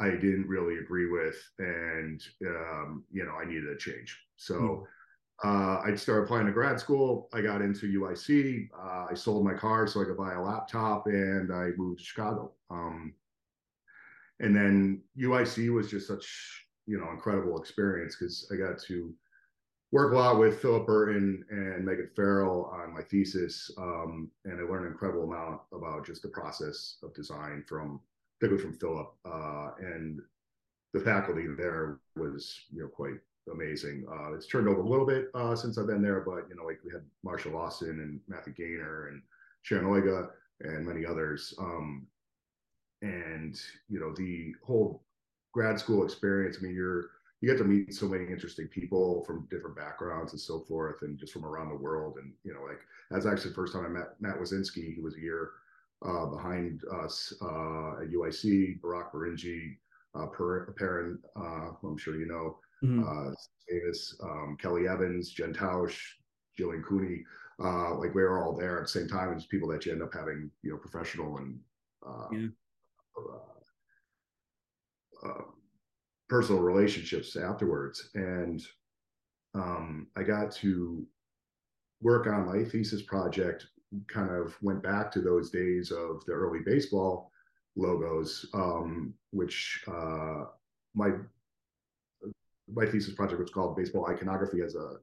[0.00, 4.18] I didn't really agree with, and um, you know I needed a change.
[4.36, 4.84] So mm.
[5.44, 7.28] uh, I started applying to grad school.
[7.34, 8.70] I got into UIC.
[8.78, 12.04] Uh, I sold my car so I could buy a laptop, and I moved to
[12.04, 12.52] Chicago.
[12.70, 13.14] Um,
[14.40, 19.14] and then UIC was just such you know incredible experience because I got to
[19.92, 24.62] work a lot with Philip Burton and Megan Farrell on my thesis, um, and I
[24.62, 28.00] learned an incredible amount about just the process of design from
[28.38, 30.20] particularly from Philip, uh, and
[30.94, 33.18] the faculty there was you know quite
[33.52, 34.06] amazing.
[34.10, 36.64] Uh, it's turned over a little bit uh, since I've been there, but you know
[36.64, 39.22] like we had Marshall Lawson and Matthew Gaynor and
[39.62, 41.54] Sharon Oiga and many others.
[41.58, 42.06] Um,
[43.02, 45.02] and you know the whole
[45.52, 46.58] grad school experience.
[46.58, 50.40] I mean, you're you get to meet so many interesting people from different backgrounds and
[50.40, 52.18] so forth, and just from around the world.
[52.18, 54.94] And you know, like that's actually the first time I met Matt Wizinsky.
[54.94, 55.52] He was a year
[56.04, 58.80] uh, behind us uh, at UIC.
[58.80, 59.78] Barack Barinji,
[60.14, 63.02] uh, Perrin, uh, I'm sure you know, mm-hmm.
[63.02, 63.32] uh,
[63.68, 65.98] Davis, um, Kelly Evans, Jen Tausch,
[66.58, 67.24] Jillian Cooney.
[67.62, 70.02] Uh, like we were all there at the same time as people that you end
[70.02, 71.58] up having, you know, professional and
[72.06, 72.46] uh, yeah.
[73.18, 73.38] uh,
[75.28, 75.42] uh
[76.30, 78.10] personal relationships afterwards.
[78.14, 78.64] And
[79.54, 81.04] um, I got to
[82.00, 83.66] work on my thesis project,
[84.06, 87.32] kind of went back to those days of the early baseball
[87.76, 90.44] logos, um, which uh,
[90.94, 91.10] my
[92.72, 94.98] my thesis project was called baseball iconography as a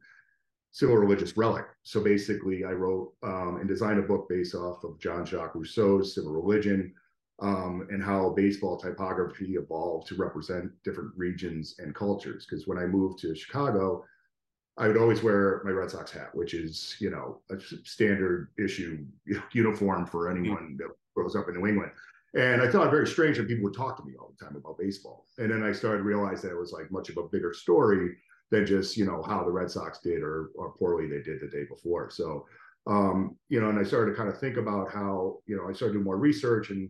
[0.72, 1.66] civil religious relic.
[1.84, 6.16] So basically, I wrote um, and designed a book based off of John Jacques Rousseau's
[6.16, 6.94] Civil Religion
[7.40, 12.46] um, and how baseball typography evolved to represent different regions and cultures.
[12.46, 14.04] Because when I moved to Chicago,
[14.78, 19.06] I would always wear my Red Sox hat, which is you know a standard issue
[19.54, 21.92] uniform for anyone that grows up in New England.
[22.36, 24.56] And I thought it very strange that people would talk to me all the time
[24.56, 25.26] about baseball.
[25.40, 28.18] And then I started to realize that it was like much of a bigger story
[28.52, 31.48] than just you know how the Red Sox did or or poorly they did the
[31.48, 32.10] day before.
[32.10, 32.46] So
[32.88, 35.74] um, you know, and I started to kind of think about how you know I
[35.74, 36.90] started doing more research and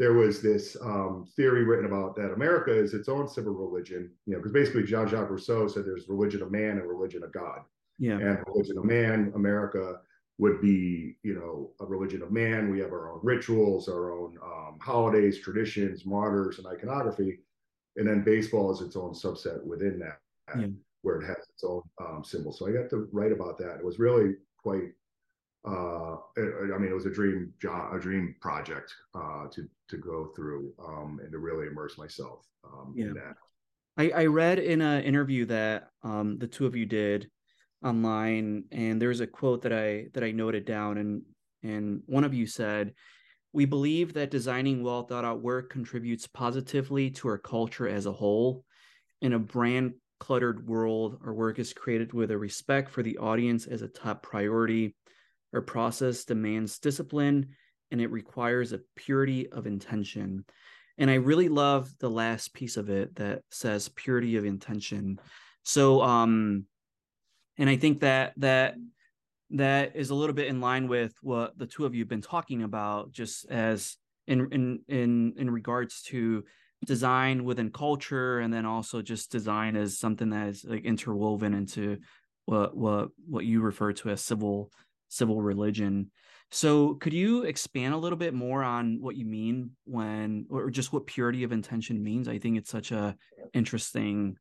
[0.00, 4.32] there was this um, theory written about that America is its own civil religion, you
[4.32, 7.58] know, because basically Jean Jacques Rousseau said there's religion of man and religion of God.
[7.98, 8.14] Yeah.
[8.14, 9.96] And religion of man, America
[10.38, 12.70] would be, you know, a religion of man.
[12.70, 17.40] We have our own rituals, our own um, holidays, traditions, martyrs, and iconography.
[17.96, 20.20] And then baseball is its own subset within that
[20.58, 20.68] yeah.
[21.02, 22.54] where it has its own um, symbol.
[22.54, 23.76] So I got to write about that.
[23.80, 24.92] It was really quite.
[25.66, 30.30] Uh, I mean, it was a dream job, a dream project uh, to to go
[30.34, 33.06] through um, and to really immerse myself um, yeah.
[33.06, 33.34] in that.
[33.96, 37.30] I, I read in an interview that um, the two of you did
[37.84, 41.22] online, and there's a quote that I that I noted down, and
[41.62, 42.94] and one of you said,
[43.52, 48.12] "We believe that designing well thought out work contributes positively to our culture as a
[48.12, 48.64] whole.
[49.20, 53.66] In a brand cluttered world, our work is created with a respect for the audience
[53.66, 54.94] as a top priority.
[55.52, 57.50] Our process demands discipline
[57.90, 60.44] and it requires a purity of intention.
[60.98, 65.18] And I really love the last piece of it that says purity of intention.
[65.64, 66.66] So um
[67.58, 68.74] and I think that that
[69.50, 72.22] that is a little bit in line with what the two of you have been
[72.22, 76.44] talking about just as in in in in regards to
[76.86, 81.98] design within culture and then also just design as something that is like interwoven into
[82.46, 84.70] what what what you refer to as civil
[85.10, 86.10] civil religion.
[86.50, 90.92] So could you expand a little bit more on what you mean when or just
[90.92, 92.26] what purity of intention means?
[92.26, 93.16] I think it's such a
[93.52, 94.36] interesting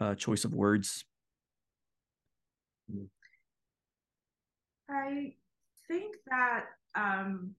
[0.00, 1.04] uh, choice of words.
[4.88, 5.34] I
[5.88, 7.56] think that um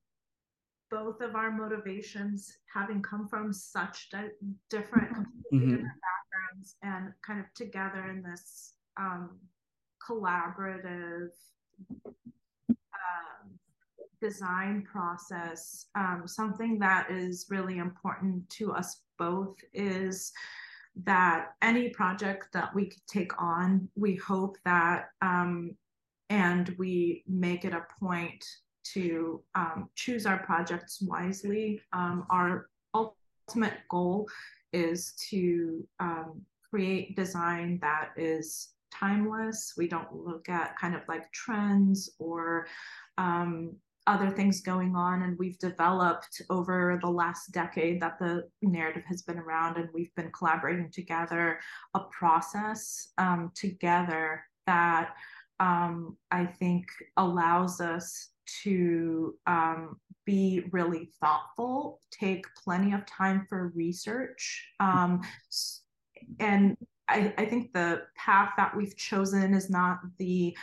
[0.90, 4.30] both of our motivations having come from such di-
[4.70, 5.70] different completely mm-hmm.
[5.70, 9.38] different backgrounds and kind of together in this um,
[10.08, 11.30] collaborative
[12.70, 13.60] um,
[14.22, 20.32] design process um, something that is really important to us both is
[21.04, 25.76] that any project that we take on we hope that um,
[26.30, 28.44] and we make it a point
[28.94, 31.82] to um, choose our projects wisely.
[31.94, 34.28] Um, our ultimate goal
[34.74, 39.73] is to um, create design that is timeless.
[39.78, 42.67] We don't look at kind of like trends or
[43.17, 43.76] um,
[44.08, 45.23] other things going on.
[45.23, 50.13] And we've developed over the last decade that the narrative has been around, and we've
[50.15, 51.60] been collaborating together
[51.93, 55.10] a process um, together that
[55.60, 56.86] um, I think
[57.17, 58.30] allows us
[58.63, 64.69] to um, be really thoughtful, take plenty of time for research.
[64.80, 65.21] Um,
[66.39, 66.78] and
[67.10, 70.56] I, I, think the path that we've chosen is not the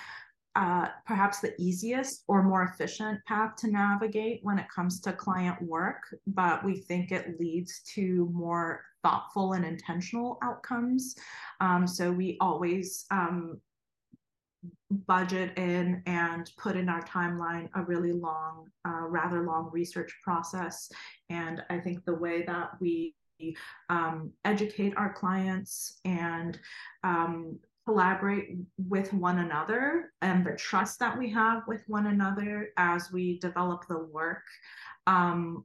[0.57, 5.61] uh, perhaps the easiest or more efficient path to navigate when it comes to client
[5.61, 11.16] work, but we think it leads to more thoughtful and intentional outcomes.
[11.61, 13.61] Um, so we always um,
[14.90, 20.88] budget in and put in our timeline a really long, uh, rather long research process.
[21.30, 22.70] And I think the way that
[23.88, 26.59] um, educate our clients and
[27.02, 28.57] um, collaborate
[28.88, 33.87] with one another and the trust that we have with one another as we develop
[33.88, 34.44] the work
[35.07, 35.64] um,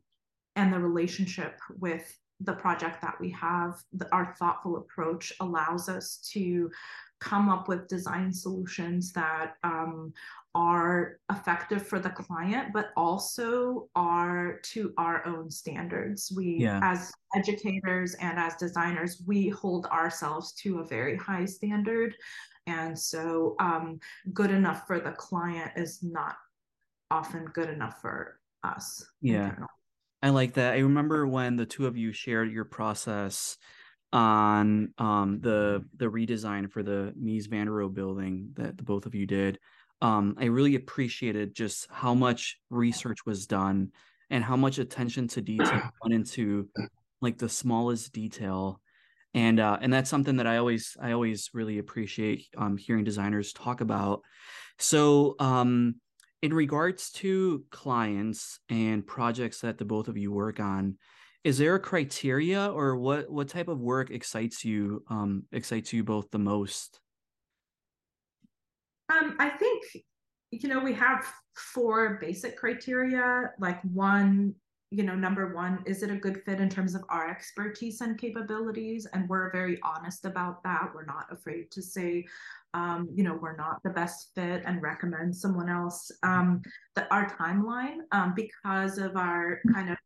[0.56, 6.18] and the relationship with the project that we have, the, our thoughtful approach allows us
[6.32, 6.70] to
[7.20, 10.14] come up with design solutions that um,
[10.56, 16.32] are effective for the client, but also are to our own standards.
[16.36, 16.80] We, yeah.
[16.82, 22.16] as educators and as designers, we hold ourselves to a very high standard.
[22.68, 24.00] And so, um,
[24.34, 26.36] good enough for the client is not
[27.12, 29.06] often good enough for us.
[29.22, 29.56] Yeah.
[30.22, 30.74] I like that.
[30.74, 33.58] I remember when the two of you shared your process
[34.12, 39.06] on um, the the redesign for the Mies van der Rohe building that the both
[39.06, 39.60] of you did.
[40.02, 43.92] Um, I really appreciated just how much research was done
[44.30, 46.70] and how much attention to detail went into
[47.22, 48.82] like the smallest detail.
[49.34, 53.54] and uh, and that's something that I always I always really appreciate um, hearing designers
[53.54, 54.22] talk about.
[54.80, 55.96] So, um,
[56.42, 60.98] in regards to clients and projects that the both of you work on,
[61.44, 66.04] is there a criteria or what what type of work excites you um, excites you
[66.04, 67.00] both the most?
[69.10, 69.84] Um, I think
[70.52, 71.26] you know we have
[71.56, 73.52] four basic criteria.
[73.60, 74.56] Like one
[74.92, 78.18] you know, number one, is it a good fit in terms of our expertise and
[78.18, 79.06] capabilities?
[79.14, 80.90] And we're very honest about that.
[80.96, 82.26] We're not afraid to say,
[82.74, 86.12] um, you know, we're not the best fit and recommend someone else.
[86.24, 86.64] Um,
[86.96, 89.98] the, our timeline, um, because of our kind of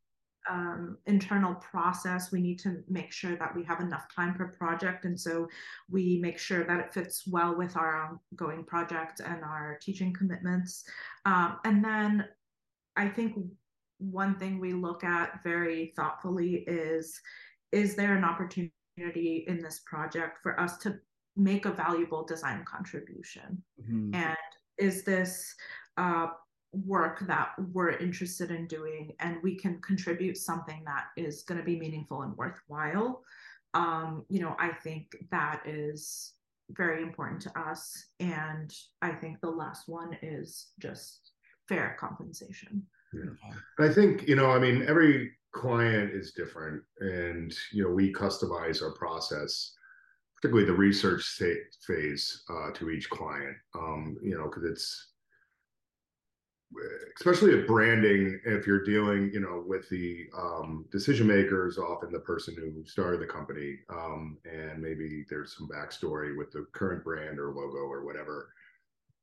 [0.50, 5.06] um, internal process, we need to make sure that we have enough time per project.
[5.06, 5.48] And so
[5.90, 10.84] we make sure that it fits well with our ongoing project and our teaching commitments.
[11.26, 12.26] Um, and then
[12.96, 13.36] I think
[14.00, 17.20] one thing we look at very thoughtfully is
[17.72, 21.00] is there an opportunity in this project for us to
[21.36, 24.14] make a valuable design contribution mm-hmm.
[24.14, 24.38] and
[24.78, 25.56] is this
[25.98, 26.28] uh,
[26.74, 31.66] work that we're interested in doing and we can contribute something that is going to
[31.66, 33.22] be meaningful and worthwhile
[33.74, 36.34] um, you know i think that is
[36.72, 41.32] very important to us and i think the last one is just
[41.68, 43.54] fair compensation yeah.
[43.80, 48.82] I think, you know, I mean, every client is different and, you know, we customize
[48.82, 49.74] our process,
[50.36, 51.24] particularly the research
[51.86, 55.13] phase uh, to each client, um, you know, because it's,
[57.18, 62.20] especially at branding, if you're dealing, you know, with the um, decision makers, often the
[62.20, 67.40] person who started the company, um, and maybe there's some backstory with the current brand
[67.40, 68.54] or logo or whatever.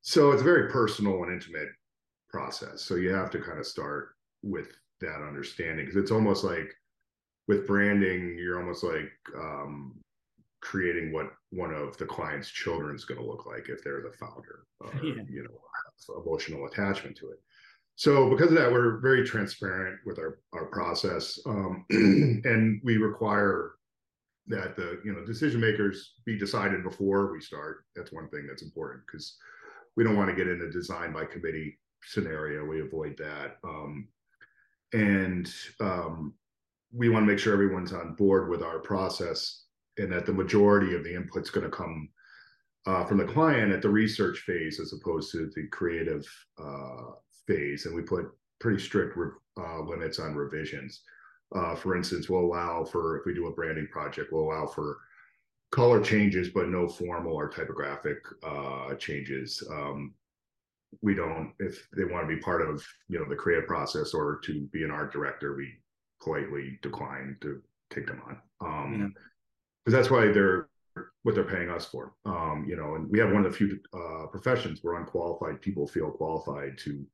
[0.03, 1.69] So it's a very personal and intimate
[2.29, 2.83] process.
[2.83, 4.11] So you have to kind of start
[4.43, 4.69] with
[5.01, 6.75] that understanding because it's almost like
[7.49, 9.99] with branding, you're almost like um,
[10.61, 14.17] creating what one of the client's children is going to look like if they're the
[14.17, 15.23] founder, or, yeah.
[15.29, 15.59] you know,
[16.09, 17.41] emotional attachment to it.
[17.97, 23.73] So because of that, we're very transparent with our our process, um, and we require
[24.47, 27.85] that the you know decision makers be decided before we start.
[27.95, 29.37] That's one thing that's important because
[29.97, 32.65] we don't want to get into design by committee scenario.
[32.65, 33.59] We avoid that.
[33.65, 34.09] Um,
[34.93, 36.35] and um,
[36.93, 39.65] we want to make sure everyone's on board with our process
[39.99, 42.09] and that the majority of the input's going to come
[42.87, 46.27] uh, from the client at the research phase as opposed to the creative
[46.63, 47.13] uh,
[47.47, 47.87] phase.
[47.87, 48.27] And we put
[48.59, 49.17] pretty strict
[49.59, 51.03] uh, limits on revisions.
[51.55, 54.99] Uh, for instance, we'll allow for, if we do a branding project, we'll allow for
[55.73, 59.63] color changes, but no formal or typographic uh, changes.
[59.71, 60.15] Um,
[61.03, 64.41] we don't if they want to be part of you know the creative process or
[64.43, 65.73] to be an art director we
[66.21, 69.15] politely decline to take them on um
[69.85, 70.69] because that's why they're
[71.23, 72.15] what they're paying us for.
[72.25, 75.87] Um you know and we have one of the few uh professions where unqualified people
[75.87, 77.05] feel qualified to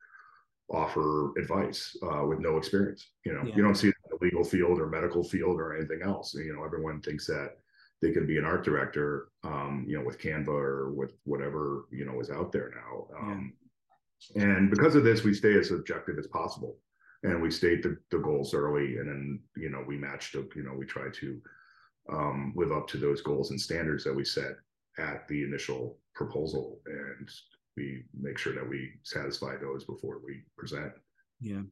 [0.71, 3.11] offer advice uh with no experience.
[3.25, 3.55] You know yeah.
[3.57, 6.35] you don't see the legal field or medical field or anything else.
[6.35, 7.57] You know everyone thinks that
[8.03, 12.05] they could be an art director um you know with canva or with whatever you
[12.05, 13.07] know is out there now.
[13.19, 13.67] Um yeah
[14.35, 16.79] and because of this, we stay as objective as possible.
[17.23, 20.63] And we state the, the goals early and then, you know, we match the, you
[20.63, 21.41] know, we try to
[22.13, 24.53] um, live up to those goals and standards that we set
[24.99, 27.29] at the initial proposal and
[27.77, 30.93] we make sure that we satisfy those before we present.
[31.41, 31.63] Yeah.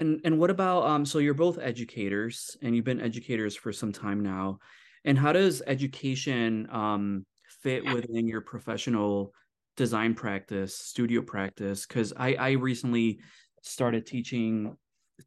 [0.00, 3.92] And and what about um so you're both educators and you've been educators for some
[3.92, 4.60] time now.
[5.04, 7.26] And how does education um
[7.62, 9.34] fit within your professional
[9.76, 13.20] design practice, studio practice, because I, I recently
[13.62, 14.76] started teaching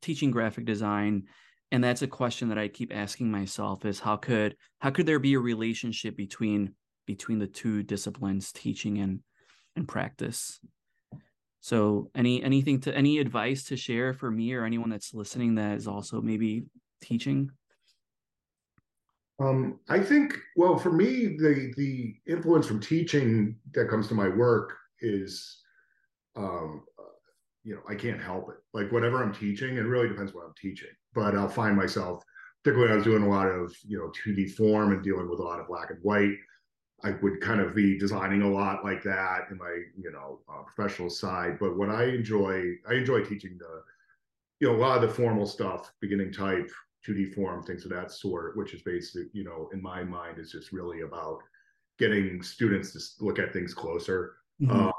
[0.02, 1.24] teaching graphic design
[1.72, 5.20] and that's a question that I keep asking myself is how could how could there
[5.20, 6.76] be a relationship between
[7.08, 9.22] between the two disciplines teaching and
[9.76, 10.60] and practice?
[11.62, 15.78] So any anything to any advice to share for me or anyone that's listening that
[15.78, 16.66] is also maybe
[17.02, 17.52] teaching?
[19.40, 24.28] Um, I think, well, for me, the the influence from teaching that comes to my
[24.28, 25.62] work is,
[26.36, 26.84] um,
[27.64, 28.57] you know, I can't help it.
[28.74, 30.89] Like whatever I'm teaching, it really depends what I'm teaching.
[31.14, 32.24] But I'll find myself,
[32.64, 35.39] particularly when I was doing a lot of you know 2D form and dealing with
[35.39, 36.36] a lot of black and white.
[37.03, 40.64] I would kind of be designing a lot like that in my you know uh,
[40.64, 41.57] professional side.
[41.59, 43.82] But what I enjoy, I enjoy teaching the,
[44.59, 46.70] you know, a lot of the formal stuff, beginning type,
[47.07, 50.51] 2D form, things of that sort, which is basically, you know, in my mind, is
[50.51, 51.39] just really about
[51.97, 54.36] getting students to look at things closer.
[54.62, 54.88] Mm-hmm.
[54.88, 54.91] Uh,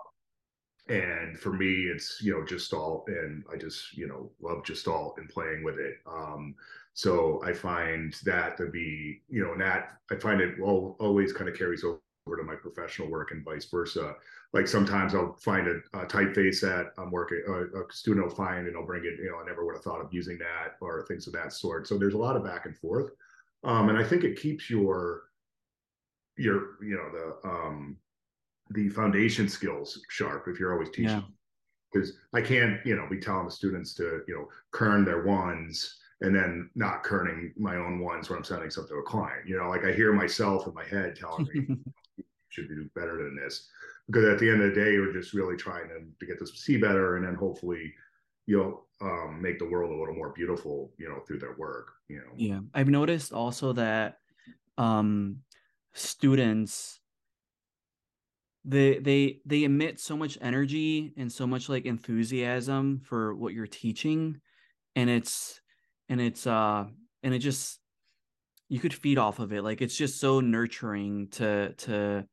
[0.89, 4.89] and for me it's you know just all and i just you know love just
[4.89, 5.99] all and playing with it.
[6.07, 6.55] Um
[6.95, 11.33] so i find that to be you know and that i find it all, always
[11.33, 12.01] kind of carries over
[12.37, 14.15] to my professional work and vice versa.
[14.53, 18.67] Like sometimes i'll find a, a typeface that i'm working a, a student will find
[18.67, 21.05] and i'll bring it you know i never would have thought of using that or
[21.07, 21.87] things of that sort.
[21.87, 23.13] So there's a lot of back and forth.
[23.63, 25.23] Um and i think it keeps your
[26.37, 27.97] your you know the um
[28.71, 31.25] the foundation skills sharp if you're always teaching
[31.93, 32.39] because yeah.
[32.39, 36.35] I can't, you know, be telling the students to, you know, kern their ones and
[36.35, 39.47] then not kerning my own ones when I'm sending something to a client.
[39.47, 41.77] You know, like I hear myself in my head telling me
[42.49, 43.69] should do better than this.
[44.07, 46.47] Because at the end of the day, you're just really trying to, to get to
[46.47, 47.93] see better and then hopefully
[48.47, 52.19] you'll um, make the world a little more beautiful, you know, through their work, you
[52.19, 52.33] know.
[52.37, 52.61] Yeah.
[52.75, 54.19] I've noticed also that
[54.79, 55.39] um
[55.93, 57.01] students
[58.65, 63.67] they they they emit so much energy and so much like enthusiasm for what you're
[63.67, 64.41] teaching
[64.95, 65.61] and it's
[66.09, 66.85] and it's uh
[67.23, 67.81] and it just
[68.69, 72.25] you could feed off of it like it's just so nurturing to to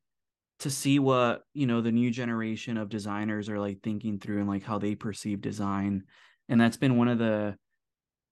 [0.60, 4.48] to see what you know the new generation of designers are like thinking through and
[4.48, 6.04] like how they perceive design
[6.48, 7.56] and that's been one of the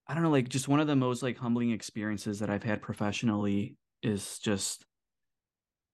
[0.07, 2.80] i don't know like just one of the most like humbling experiences that i've had
[2.80, 4.84] professionally is just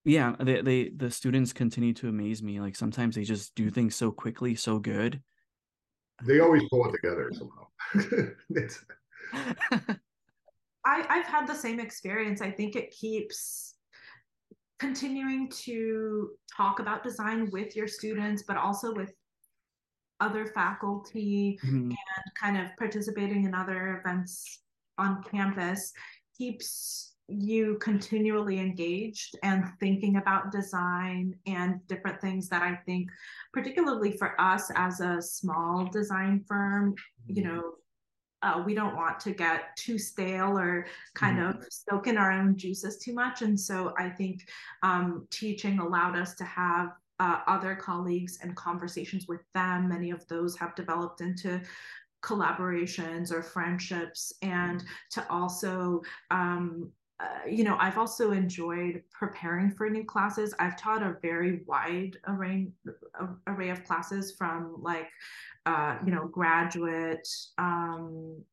[0.05, 3.95] yeah they, they the students continue to amaze me like sometimes they just do things
[3.95, 5.21] so quickly so good
[6.25, 7.67] they always pull it together somehow
[10.85, 12.41] I, I've had the same experience.
[12.41, 13.75] I think it keeps
[14.79, 19.11] continuing to talk about design with your students, but also with
[20.19, 21.89] other faculty mm-hmm.
[21.89, 21.97] and
[22.39, 24.61] kind of participating in other events
[24.97, 25.91] on campus
[26.37, 33.09] keeps you continually engaged and thinking about design and different things that I think,
[33.51, 36.95] particularly for us as a small design firm,
[37.27, 37.55] you mm-hmm.
[37.55, 37.71] know,
[38.43, 41.57] uh, we don't want to get too stale or kind mm-hmm.
[41.57, 43.41] of soak in our own juices too much.
[43.41, 44.47] And so I think
[44.83, 49.89] um, teaching allowed us to have uh, other colleagues and conversations with them.
[49.89, 51.61] Many of those have developed into
[52.21, 59.89] collaborations or friendships and to also um, uh, you know, I've also enjoyed preparing for
[59.89, 60.53] new classes.
[60.59, 62.67] I've taught a very wide array
[63.47, 65.07] array of classes from like,
[65.65, 68.43] uh, you know, graduate um,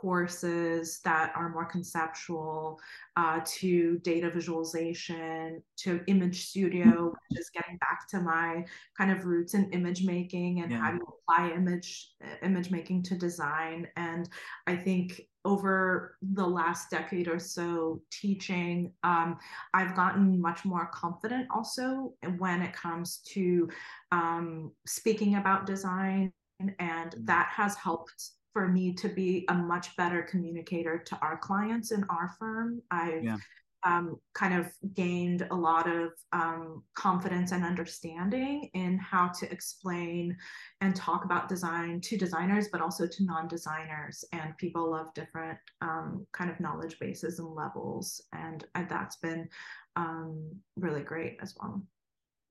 [0.00, 2.78] courses that are more conceptual
[3.16, 8.64] uh, to data visualization to image studio which is getting back to my
[8.96, 10.78] kind of roots in image making and yeah.
[10.78, 12.10] how do you apply image
[12.42, 14.28] image making to design and
[14.66, 19.38] i think over the last decade or so teaching um,
[19.72, 23.68] i've gotten much more confident also when it comes to
[24.12, 26.30] um, speaking about design
[26.60, 27.26] and mm.
[27.26, 32.02] that has helped for me to be a much better communicator to our clients in
[32.08, 32.80] our firm.
[32.90, 33.36] I've yeah.
[33.84, 40.34] um, kind of gained a lot of um, confidence and understanding in how to explain
[40.80, 46.26] and talk about design to designers, but also to non-designers and people of different um,
[46.32, 48.22] kind of knowledge bases and levels.
[48.32, 49.50] And, and that's been
[49.96, 51.82] um, really great as well.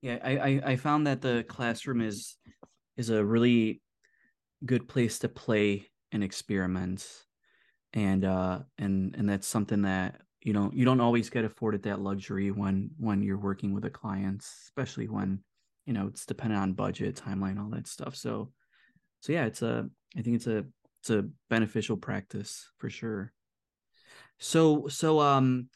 [0.02, 2.36] Yeah, I, I I found that the classroom is
[2.96, 3.82] is a really
[4.64, 7.24] good place to play and experiments.
[7.92, 12.00] And uh and and that's something that you know you don't always get afforded that
[12.00, 15.40] luxury when when you're working with a client especially when
[15.86, 18.16] you know it's dependent on budget timeline all that stuff.
[18.16, 18.52] So
[19.20, 20.64] so yeah it's a i think it's a
[21.00, 23.32] it's a beneficial practice for sure.
[24.38, 25.68] So so um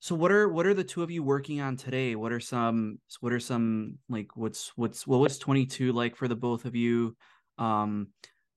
[0.00, 2.14] so what are what are the two of you working on today?
[2.14, 6.36] What are some what are some like what's what's what was 22 like for the
[6.36, 7.16] both of you?
[7.56, 8.08] Um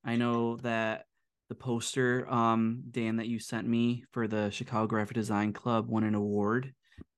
[0.04, 1.06] I know that
[1.52, 6.06] the poster, um, Dan, that you sent me for the Chicago Graphic Design Club won
[6.06, 6.74] an award.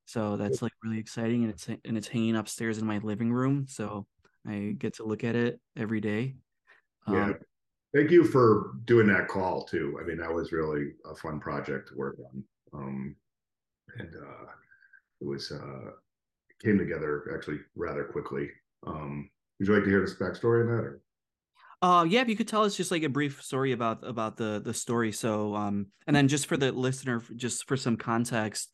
[0.05, 3.67] So that's like really exciting, and it's and it's hanging upstairs in my living room.
[3.69, 4.07] So
[4.47, 6.33] I get to look at it every day.
[7.07, 7.25] Yeah.
[7.25, 7.35] Um,
[7.93, 9.99] Thank you for doing that call too.
[10.01, 12.43] I mean, that was really a fun project to work on.
[12.73, 13.15] Um,
[13.99, 14.47] and uh,
[15.21, 15.91] it was uh,
[16.59, 18.49] came together actually rather quickly.
[18.87, 19.29] Um,
[19.59, 20.83] would you like to hear the backstory on that?
[20.83, 21.01] Or?
[21.83, 24.61] Uh, yeah, if you could tell us just like a brief story about about the
[24.63, 25.11] the story.
[25.11, 28.73] So, um, and then just for the listener, just for some context,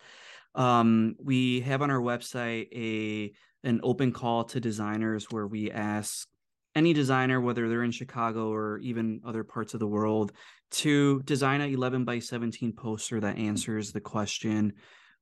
[0.54, 3.34] um, we have on our website a
[3.68, 6.28] an open call to designers where we ask
[6.76, 10.32] any designer, whether they're in Chicago or even other parts of the world,
[10.70, 14.74] to design an 11 by 17 poster that answers the question,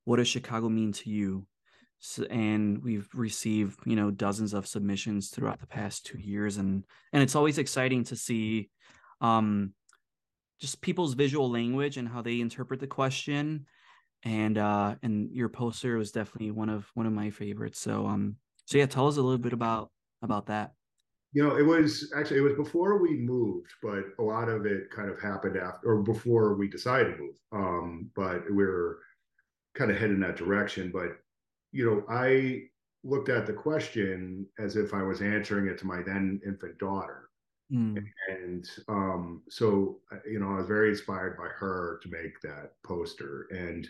[0.03, 1.47] "What does Chicago mean to you?"
[2.29, 6.83] And we've received you know dozens of submissions throughout the past two years, and
[7.13, 8.69] and it's always exciting to see
[9.21, 9.73] um,
[10.59, 13.65] just people's visual language and how they interpret the question.
[14.23, 17.79] And uh, and your poster was definitely one of one of my favorites.
[17.79, 19.91] So um, so yeah, tell us a little bit about
[20.21, 20.73] about that.
[21.33, 24.89] You know, it was actually it was before we moved, but a lot of it
[24.89, 27.35] kind of happened after or before we decided to move.
[27.51, 28.97] Um, but we are
[29.75, 30.89] kind of heading that direction.
[30.91, 31.17] But
[31.72, 32.63] you know, I
[33.03, 37.30] looked at the question as if I was answering it to my then infant daughter.
[37.72, 38.03] Mm.
[38.30, 39.99] And um, so,
[40.30, 43.47] you know, I was very inspired by her to make that poster.
[43.51, 43.88] And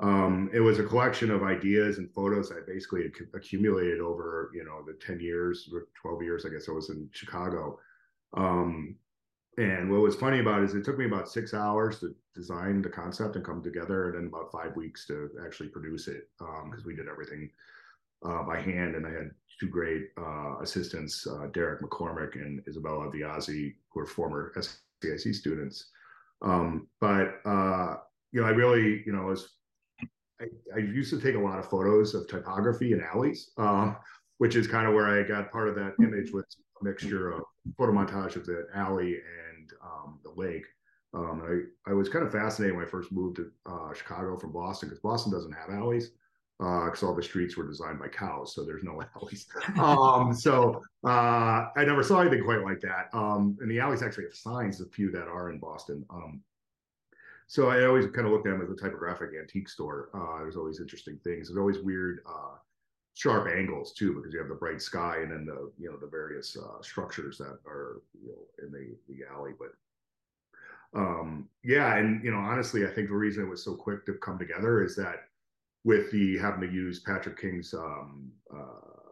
[0.00, 4.84] um, it was a collection of ideas and photos I basically accumulated over, you know,
[4.86, 5.68] the 10 years,
[6.00, 7.78] 12 years, I guess I was in Chicago.
[8.36, 8.94] Um,
[9.58, 12.80] and what was funny about it is it took me about six hours to design
[12.80, 16.82] the concept and come together, and then about five weeks to actually produce it because
[16.82, 17.50] um, we did everything
[18.24, 18.94] uh, by hand.
[18.94, 24.06] And I had two great uh, assistants, uh, Derek McCormick and Isabella Viazzi, who are
[24.06, 25.90] former SAIC students.
[26.40, 27.96] Um, but uh,
[28.30, 29.54] you know, I really, you know, was
[30.40, 30.44] I,
[30.76, 33.94] I, used to take a lot of photos of typography in alleys, uh,
[34.36, 36.46] which is kind of where I got part of that image with
[36.80, 37.42] a mixture of
[37.76, 39.47] photo montage of the alley and
[39.82, 40.66] um, the lake.
[41.14, 41.42] Um,
[41.86, 44.88] I, I was kind of fascinated when I first moved to uh, Chicago from Boston
[44.88, 46.10] because Boston doesn't have alleys
[46.58, 49.46] because uh, all the streets were designed by cows, so there's no alleys.
[49.78, 53.08] um, so uh, I never saw anything quite like that.
[53.12, 56.04] Um, and the alleys actually have signs, a few that are in Boston.
[56.10, 56.42] Um,
[57.46, 60.10] so I always kind of looked at them as a typographic antique store.
[60.12, 61.48] Uh, there's always interesting things.
[61.48, 62.56] There's always weird, uh,
[63.18, 66.06] sharp angles too, because you have the bright sky and then the you know the
[66.06, 69.52] various uh, structures that are you know in the the alley.
[69.58, 74.06] But um, yeah, and you know honestly, I think the reason it was so quick
[74.06, 75.24] to come together is that
[75.82, 79.10] with the having to use Patric King's um, uh,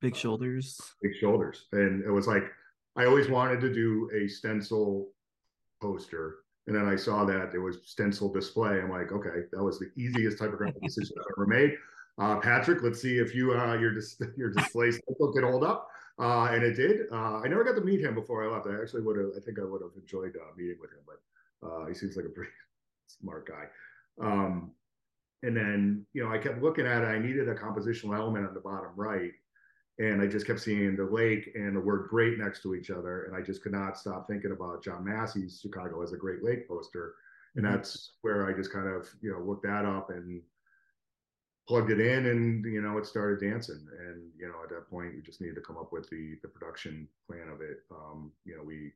[0.00, 2.50] big shoulders, big shoulders, and it was like
[2.96, 5.12] I always wanted to do a stencil
[5.80, 8.80] poster and then I saw that it was stencil display.
[8.80, 11.76] I'm like, okay, that was the easiest typographic decision I've ever made.
[12.18, 15.88] Uh, Patric, let's see if you uh, your dis- your display stencil could hold up.
[16.18, 17.12] Uh, and it did.
[17.12, 18.66] Uh, I never got to meet him before I left.
[18.66, 19.30] I actually would have.
[19.36, 22.24] I think I would have enjoyed uh, meeting with him, but uh, he seems like
[22.24, 22.50] a pretty
[23.06, 23.64] smart guy.
[24.20, 24.70] Um,
[25.42, 27.06] and then you know, I kept looking at it.
[27.06, 29.32] I needed a compositional element on the bottom right,
[29.98, 33.24] and I just kept seeing the lake and the word great next to each other.
[33.24, 36.66] And I just could not stop thinking about John Massey's Chicago as a Great Lake
[36.66, 37.14] poster.
[37.56, 37.74] And mm-hmm.
[37.74, 40.40] that's where I just kind of, you know, looked that up and
[41.68, 43.86] plugged it in and, you know, it started dancing.
[44.00, 46.48] And, you know, at that point, we just needed to come up with the, the
[46.48, 47.78] production plan of it.
[47.90, 48.92] Um, you know, we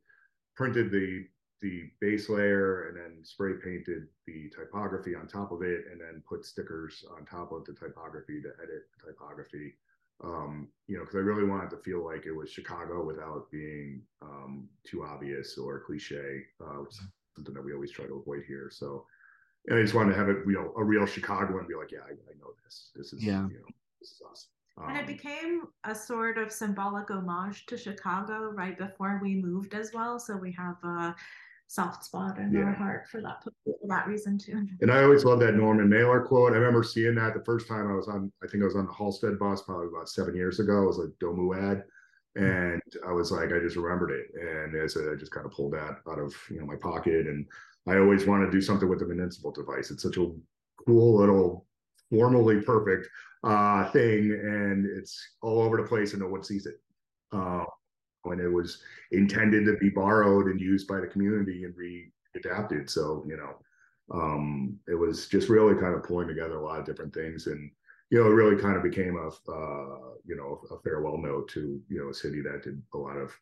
[0.55, 1.27] printed the,
[1.61, 6.23] the base layer and then spray painted the typography on top of it and then
[6.29, 9.75] put stickers on top of the typography to edit the typography
[10.23, 14.03] um, you know, because I really wanted to feel like it was Chicago without being
[14.23, 17.01] um, too obvious or cliche, uh, which is
[17.35, 18.71] something that we always try to avoid here.
[18.71, 19.07] So,
[19.67, 21.93] and I just wanted to have it, you know, a real Chicago and be like,
[21.93, 22.91] yeah, I, I know this.
[22.95, 23.47] This is, yeah.
[23.49, 23.67] you know,
[24.01, 24.51] this is awesome.
[24.79, 29.35] Um, and it um, became a sort of symbolic homage to Chicago right before we
[29.35, 30.19] moved as well.
[30.19, 31.15] So we have a
[31.71, 32.63] soft spot in yeah.
[32.63, 33.53] our heart for that for
[33.85, 34.67] that reason too.
[34.81, 36.53] And I always love that Norman Mailer quote.
[36.53, 38.33] I remember seeing that the first time I was on.
[38.43, 40.83] I think I was on the Halsted bus probably about seven years ago.
[40.83, 41.85] It was a Domu ad,
[42.35, 45.75] and I was like, I just remembered it, and as I just kind of pulled
[45.75, 47.29] that out of you know my pocket.
[47.29, 47.47] And
[47.89, 49.91] I always want to do something with the municipal device.
[49.91, 50.31] It's such a
[50.87, 51.67] cool little
[52.11, 53.09] formally perfect
[53.45, 56.81] uh, thing, and it's all over the place, and no one sees it.
[57.33, 57.65] Uh,
[58.23, 62.91] when it was intended to be borrowed and used by the community and readapted.
[62.91, 63.55] So, you know,
[64.13, 67.47] um, it was just really kind of pulling together a lot of different things.
[67.47, 67.71] And,
[68.11, 71.81] you know, it really kind of became a, uh, you know, a farewell note to,
[71.89, 73.33] you know, a city that did a lot of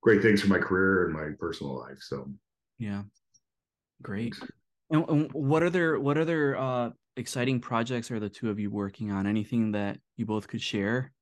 [0.00, 1.98] great things for my career and my personal life.
[2.00, 2.30] So,
[2.78, 3.02] yeah,
[4.02, 4.34] great.
[4.90, 9.10] And, and what other, what other, uh, exciting projects are the two of you working
[9.10, 9.26] on?
[9.26, 11.12] Anything that you both could share?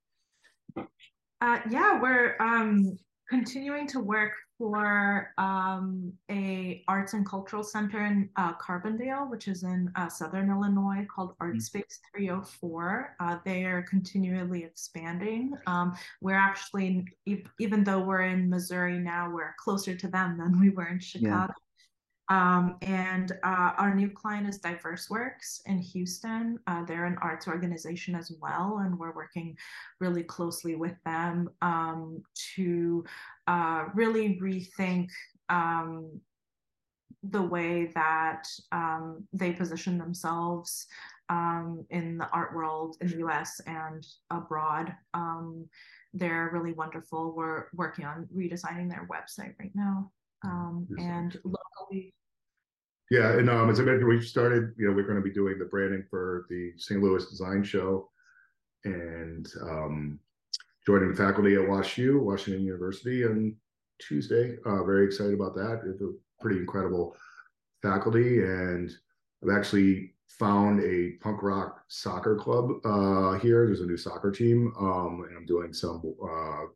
[1.41, 2.97] Uh, yeah, we're um,
[3.29, 9.64] continuing to work for um, a arts and cultural center in uh, Carbondale, which is
[9.64, 11.61] in uh, Southern Illinois, called Art mm-hmm.
[11.61, 13.16] Space 304.
[13.20, 15.53] Uh, they are continually expanding.
[15.66, 17.05] Um, we're actually,
[17.61, 21.53] even though we're in Missouri now, we're closer to them than we were in Chicago.
[22.29, 26.59] Um, and uh, our new client is DiverseWorks in Houston.
[26.66, 29.57] Uh, they're an arts organization as well, and we're working
[30.01, 32.22] really closely with them um,
[32.55, 33.05] to
[33.47, 35.11] uh, really rethink
[35.49, 36.20] um,
[37.22, 40.87] the way that um, they position themselves
[41.29, 44.93] um, in the art world in the US and abroad.
[45.14, 45.66] Um,
[46.12, 47.35] they're really wonderful.
[47.37, 50.11] We're working on redesigning their website right now.
[50.45, 52.14] Um, and locally.
[53.11, 55.59] Yeah, and um, as I mentioned, we've started, you know, we're going to be doing
[55.59, 57.01] the branding for the St.
[57.01, 58.11] Louis Design Show
[58.84, 60.18] and um,
[60.84, 63.55] joining the faculty at WashU, Washington University on
[64.01, 64.57] Tuesday.
[64.66, 65.82] Uh, very excited about that.
[65.87, 67.16] It's a pretty incredible
[67.80, 68.91] faculty and
[69.43, 73.66] I've actually found a punk rock soccer club uh, here.
[73.66, 76.66] There's a new soccer team, um, and I'm doing some uh,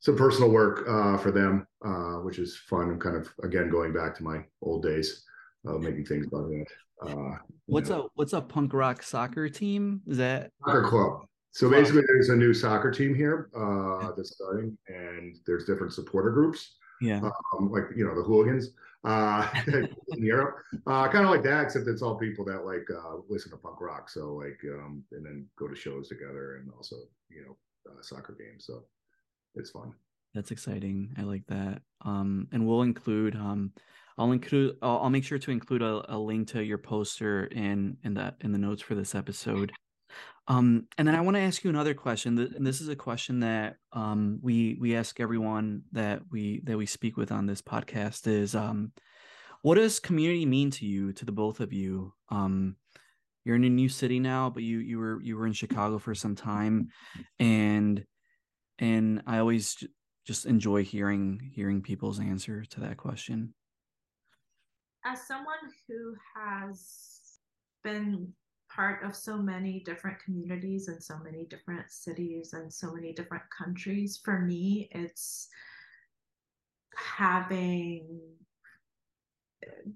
[0.00, 2.90] some personal work uh, for them, uh, which is fun.
[2.90, 5.24] I'm kind of again going back to my old days,
[5.66, 6.66] of making things about that.
[7.02, 7.36] Uh,
[7.66, 8.02] what's know.
[8.02, 10.00] a what's a punk rock soccer team?
[10.06, 11.26] Is that soccer club?
[11.52, 11.80] So club.
[11.80, 16.76] basically, there's a new soccer team here uh, that's starting, and there's different supporter groups.
[17.00, 17.20] Yeah,
[17.56, 18.70] um, like you know the hooligans
[19.04, 20.58] uh, in Europe.
[20.86, 23.80] Uh, kind of like that, except it's all people that like uh, listen to punk
[23.80, 24.08] rock.
[24.08, 26.96] So like, um, and then go to shows together and also
[27.28, 27.56] you know
[27.90, 28.64] uh, soccer games.
[28.66, 28.84] So
[29.54, 29.94] it's fun.
[30.34, 31.14] That's exciting.
[31.18, 31.82] I like that.
[32.04, 33.72] Um, and we'll include um,
[34.16, 37.96] I'll include I'll, I'll make sure to include a, a link to your poster in
[38.04, 39.72] in that in the notes for this episode.
[40.48, 42.38] Um, and then I want to ask you another question.
[42.38, 46.86] And this is a question that um, we we ask everyone that we that we
[46.86, 48.92] speak with on this podcast is um,
[49.62, 52.12] what does community mean to you, to the both of you?
[52.30, 52.76] Um,
[53.44, 56.14] you're in a new city now, but you you were you were in Chicago for
[56.14, 56.88] some time,
[57.38, 58.04] and
[58.80, 59.84] and I always
[60.26, 63.54] just enjoy hearing hearing people's answer to that question.
[65.04, 65.56] As someone
[65.86, 67.20] who has
[67.82, 68.32] been
[68.74, 73.42] part of so many different communities and so many different cities and so many different
[73.56, 74.20] countries.
[74.24, 75.48] For me, it's
[76.94, 78.20] having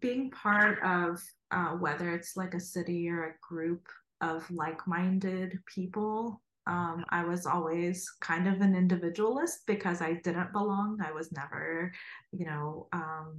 [0.00, 3.86] being part of uh, whether it's like a city or a group
[4.20, 10.98] of like-minded people um, i was always kind of an individualist because i didn't belong
[11.04, 11.92] i was never
[12.32, 13.36] you know um,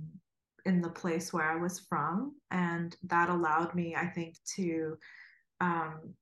[0.66, 4.98] in the place where i was from and that allowed me i think to
[5.62, 6.14] um,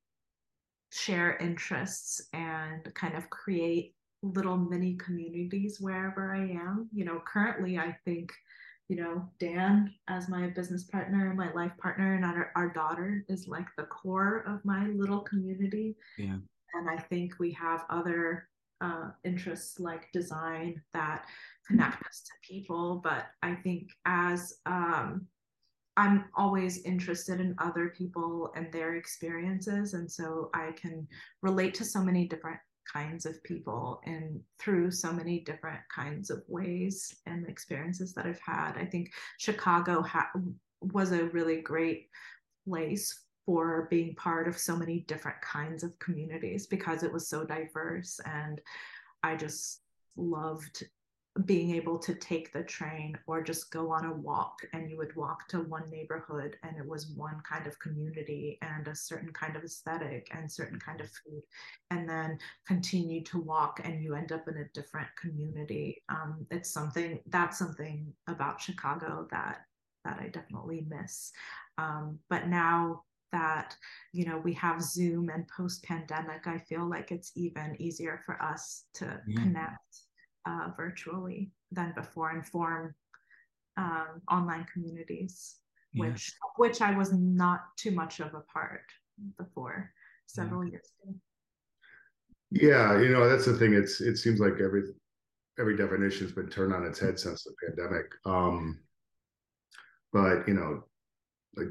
[0.92, 6.90] share interests and kind of create little mini communities wherever I am.
[6.94, 8.32] You know, currently, I think,
[8.90, 13.48] you know, Dan as my business partner, my life partner, and our, our daughter is
[13.48, 15.96] like the core of my little community.
[16.18, 16.38] Yeah.
[16.74, 18.48] And I think we have other
[18.82, 21.26] uh, interests like design that
[21.68, 23.00] connect us to people.
[23.04, 25.28] But I think as um,
[25.96, 29.94] I'm always interested in other people and their experiences.
[29.94, 31.08] And so I can
[31.42, 32.60] relate to so many different
[32.92, 38.42] kinds of people and through so many different kinds of ways and experiences that I've
[38.46, 38.74] had.
[38.76, 40.32] I think Chicago ha-
[40.82, 42.10] was a really great
[42.68, 47.44] place for being part of so many different kinds of communities because it was so
[47.44, 48.20] diverse.
[48.26, 48.62] And
[49.22, 49.82] I just
[50.16, 50.84] loved
[51.46, 55.16] being able to take the train or just go on a walk and you would
[55.16, 59.56] walk to one neighborhood and it was one kind of community and a certain kind
[59.56, 61.42] of aesthetic and certain kind of food
[61.90, 62.38] and then
[62.68, 67.58] continue to walk and you end up in a different community um, it's something that's
[67.58, 69.62] something about chicago that
[70.06, 71.32] that i definitely miss
[71.80, 73.02] um, but now
[73.34, 73.76] that
[74.14, 78.42] you know we have zoom and post pandemic i feel like it's even easier for
[78.42, 79.42] us to yeah.
[79.42, 80.04] connect
[80.46, 82.94] uh, virtually than before and form
[83.78, 85.58] um, online communities,
[85.94, 86.06] yeah.
[86.10, 88.86] which which I was not too much of a part
[89.38, 89.92] before
[90.28, 90.72] several yeah.
[90.72, 91.16] years ago.
[92.52, 93.74] Yeah, you know that's the thing.
[93.74, 94.84] It's it seems like every
[95.60, 98.06] every definition has been turned on its head since the pandemic.
[98.26, 98.80] Um,
[100.12, 100.84] but you know,
[101.56, 101.70] like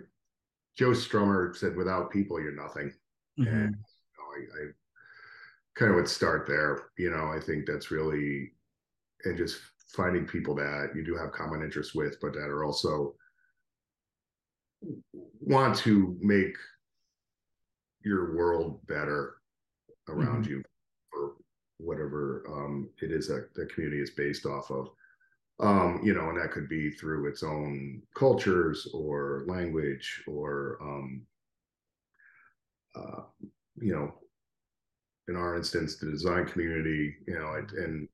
[0.76, 2.92] Joe Strummer said, "Without people, you're nothing."
[3.38, 3.54] Mm-hmm.
[3.54, 4.70] And you know, I, I
[5.74, 6.90] kind of would start there.
[6.98, 8.52] You know, I think that's really
[9.24, 13.14] and just finding people that you do have common interests with, but that are also
[15.40, 16.56] want to make
[18.04, 19.34] your world better
[20.08, 20.50] around mm-hmm.
[20.50, 20.62] you
[21.12, 21.34] for
[21.78, 24.88] whatever um, it is that the community is based off of.
[25.62, 31.22] Um, you know, and that could be through its own cultures or language or, um,
[32.96, 33.22] uh,
[33.76, 34.12] you know,
[35.28, 38.08] in our instance, the design community, you know, and, and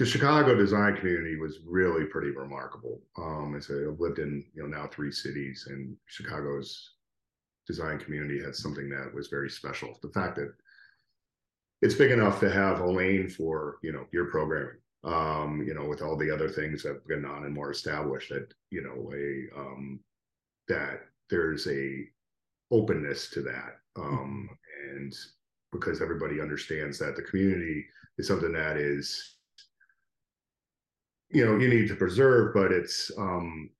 [0.00, 3.02] the Chicago design community was really pretty remarkable.
[3.18, 6.94] Um, I've lived in you know now three cities, and Chicago's
[7.66, 9.98] design community had something that was very special.
[10.00, 10.54] The fact that
[11.82, 15.86] it's big enough to have a lane for you know your programming, um, you know,
[15.86, 19.10] with all the other things that have been on and more established that, you know,
[19.14, 20.00] a um
[20.68, 22.04] that there's a
[22.70, 23.78] openness to that.
[23.96, 24.48] Um
[24.94, 25.14] and
[25.72, 27.86] because everybody understands that the community
[28.18, 29.36] is something that is
[31.30, 33.70] you know you need to preserve but it's um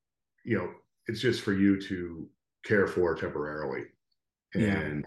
[0.45, 0.71] you know
[1.09, 2.29] it's just for you to
[2.65, 3.85] care for temporarily
[4.55, 5.05] and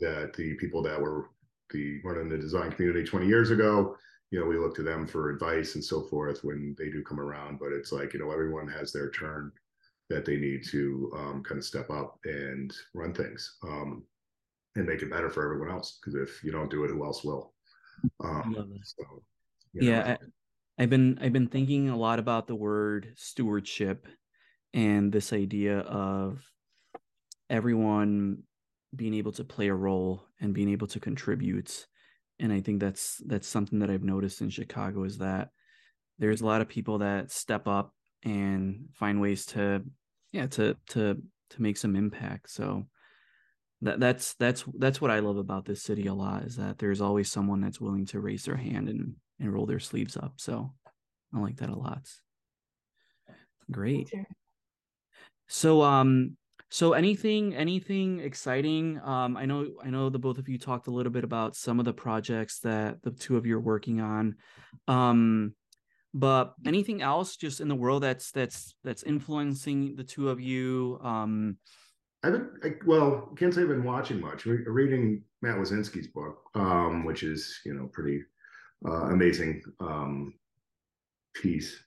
[0.00, 0.08] yeah.
[0.08, 1.30] that the people that were
[1.72, 3.96] the running the design community 20 years ago
[4.30, 7.20] you know we look to them for advice and so forth when they do come
[7.20, 9.50] around but it's like you know everyone has their turn
[10.08, 14.02] that they need to um, kind of step up and run things um,
[14.76, 17.24] and make it better for everyone else because if you don't do it who else
[17.24, 17.52] will
[18.24, 19.22] um, so,
[19.74, 20.10] yeah know.
[20.10, 24.06] I, i've been i've been thinking a lot about the word stewardship
[24.72, 26.40] and this idea of
[27.48, 28.44] everyone
[28.94, 31.86] being able to play a role and being able to contribute
[32.40, 35.50] and i think that's that's something that i've noticed in chicago is that
[36.18, 39.82] there's a lot of people that step up and find ways to
[40.32, 41.20] yeah to to
[41.50, 42.50] to make some impact.
[42.50, 42.86] So
[43.82, 47.00] that that's that's that's what i love about this city a lot is that there's
[47.00, 50.34] always someone that's willing to raise their hand and and roll their sleeves up.
[50.36, 50.72] So
[51.34, 52.02] i like that a lot.
[53.70, 54.12] Great.
[55.48, 56.36] so um
[56.70, 59.00] so anything anything exciting?
[59.02, 61.78] Um, I know I know the both of you talked a little bit about some
[61.78, 64.36] of the projects that the two of you are working on.
[64.86, 65.54] Um,
[66.14, 71.00] but anything else just in the world that's that's that's influencing the two of you?
[71.02, 71.56] Um,
[72.22, 74.46] I've been I, well, can't say I've been watching much.
[74.46, 78.22] Re- reading Matt Wizinsky's book, um, which is you know pretty
[78.86, 80.34] uh, amazing um,
[81.34, 81.82] piece,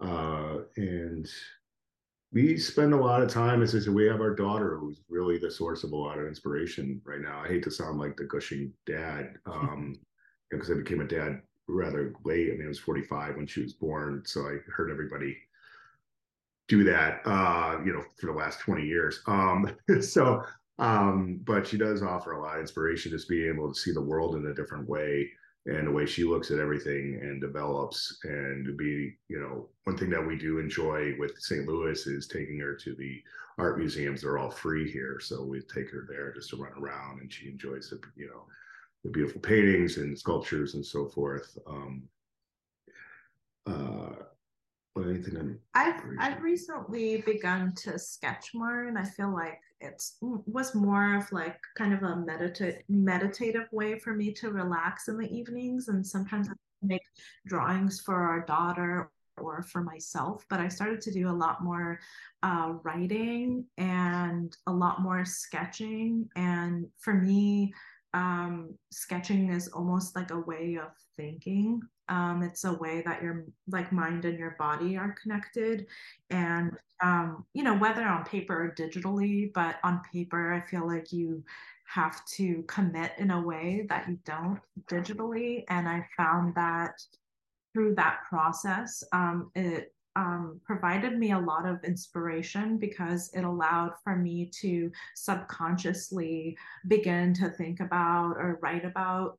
[0.00, 1.28] uh, and
[2.32, 5.82] we spend a lot of time as we have our daughter who's really the source
[5.82, 7.42] of a lot of inspiration right now.
[7.42, 9.94] I hate to sound like the gushing dad, um,
[10.50, 12.50] because I became a dad rather late.
[12.50, 15.36] I mean, I was 45 when she was born, so I heard everybody
[16.68, 19.20] do that, uh, you know, for the last 20 years.
[19.26, 20.42] Um, so,
[20.78, 24.02] um, but she does offer a lot of inspiration, just being able to see the
[24.02, 25.30] world in a different way
[25.68, 30.10] and the way she looks at everything and develops and be you know one thing
[30.10, 33.22] that we do enjoy with st louis is taking her to the
[33.58, 34.22] art museums.
[34.22, 37.48] They're all free here so we take her there just to run around and she
[37.48, 38.44] enjoys the you know
[39.04, 41.58] the beautiful paintings and sculptures and so forth.
[41.66, 42.02] Um
[43.66, 44.14] uh
[44.96, 50.74] anything I'm I've I've recently begun to sketch more, and I feel like it's was
[50.74, 55.30] more of like kind of a medita- meditative way for me to relax in the
[55.32, 57.02] evenings, and sometimes I make
[57.46, 59.10] drawings for our daughter
[59.40, 60.44] or for myself.
[60.50, 62.00] But I started to do a lot more
[62.42, 67.72] uh, writing and a lot more sketching, and for me,
[68.14, 73.44] um, sketching is almost like a way of thinking um, it's a way that your
[73.68, 75.86] like mind and your body are connected.
[76.30, 81.12] And um, you know whether on paper or digitally but on paper i feel like
[81.12, 81.44] you
[81.84, 84.60] have to commit in a way that you don't
[84.90, 85.64] digitally.
[85.68, 87.00] And i found that
[87.72, 93.92] through that process um, it um, provided me a lot of inspiration because it allowed
[94.02, 96.56] for me to subconsciously
[96.88, 99.38] begin to think about or write about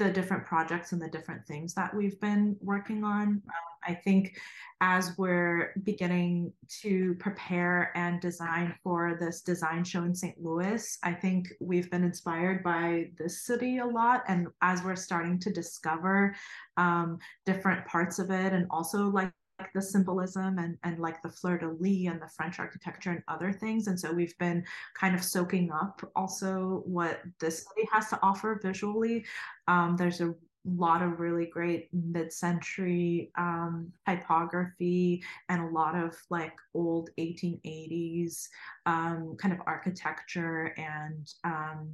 [0.00, 3.28] the different projects and the different things that we've been working on.
[3.28, 3.42] Um,
[3.86, 4.34] I think
[4.80, 10.42] as we're beginning to prepare and design for this design show in St.
[10.42, 14.22] Louis, I think we've been inspired by this city a lot.
[14.26, 16.34] And as we're starting to discover
[16.78, 19.32] um, different parts of it and also like
[19.74, 23.52] the symbolism and, and like the fleur de lis and the French architecture and other
[23.52, 23.86] things.
[23.86, 28.60] And so we've been kind of soaking up also what this city has to offer
[28.62, 29.24] visually.
[29.68, 30.34] Um, there's a
[30.64, 38.48] lot of really great mid-century um, typography and a lot of like old 1880s
[38.86, 41.88] um, kind of architecture and um,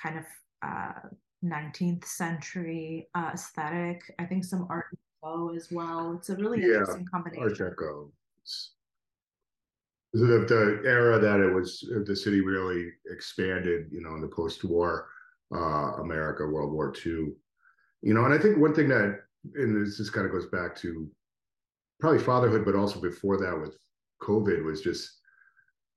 [0.00, 0.24] kind of
[0.62, 1.08] uh,
[1.44, 4.02] 19th century uh, aesthetic.
[4.18, 4.86] I think some art
[5.56, 6.14] as well.
[6.16, 7.42] It's a really yeah, interesting combination.
[7.42, 8.10] Art Deco.
[10.12, 15.08] The, the era that it was the city really expanded, you know, in the post-war
[15.52, 17.32] uh, America, World War II.
[18.02, 19.20] You know, and I think one thing that,
[19.54, 21.10] and this just kind of goes back to
[21.98, 23.76] probably fatherhood, but also before that with
[24.22, 25.20] COVID was just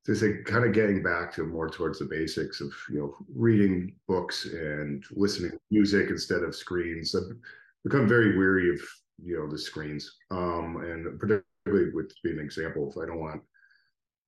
[0.05, 3.93] just like kind of getting back to more towards the basics of you know reading
[4.07, 7.13] books and listening to music instead of screens.
[7.13, 7.35] I've
[7.83, 8.79] become very weary of
[9.23, 13.41] you know the screens um and particularly with being an example if i don't want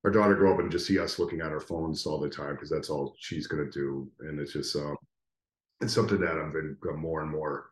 [0.04, 2.54] our daughter grow up and just see us looking at our phones all the time
[2.54, 4.96] because that's all she's going to do and it's just um
[5.80, 7.70] it's something that i've been more and more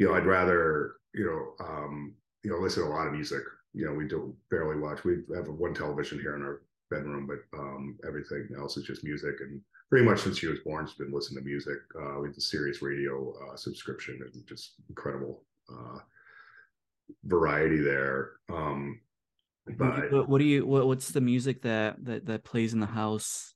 [0.00, 3.42] you know, I'd rather, you know, um, you know, listen to a lot of music.
[3.74, 5.04] You know, we do barely watch.
[5.04, 9.34] We have one television here in our bedroom, but um, everything else is just music.
[9.40, 9.60] And
[9.90, 12.80] pretty much since she was born, she's been listening to music uh, with the Sirius
[12.80, 15.98] Radio uh, subscription and just incredible uh,
[17.24, 18.32] variety there.
[18.52, 19.00] Um,
[19.78, 22.86] but what, what do you what, what's the music that that that plays in the
[22.86, 23.54] house?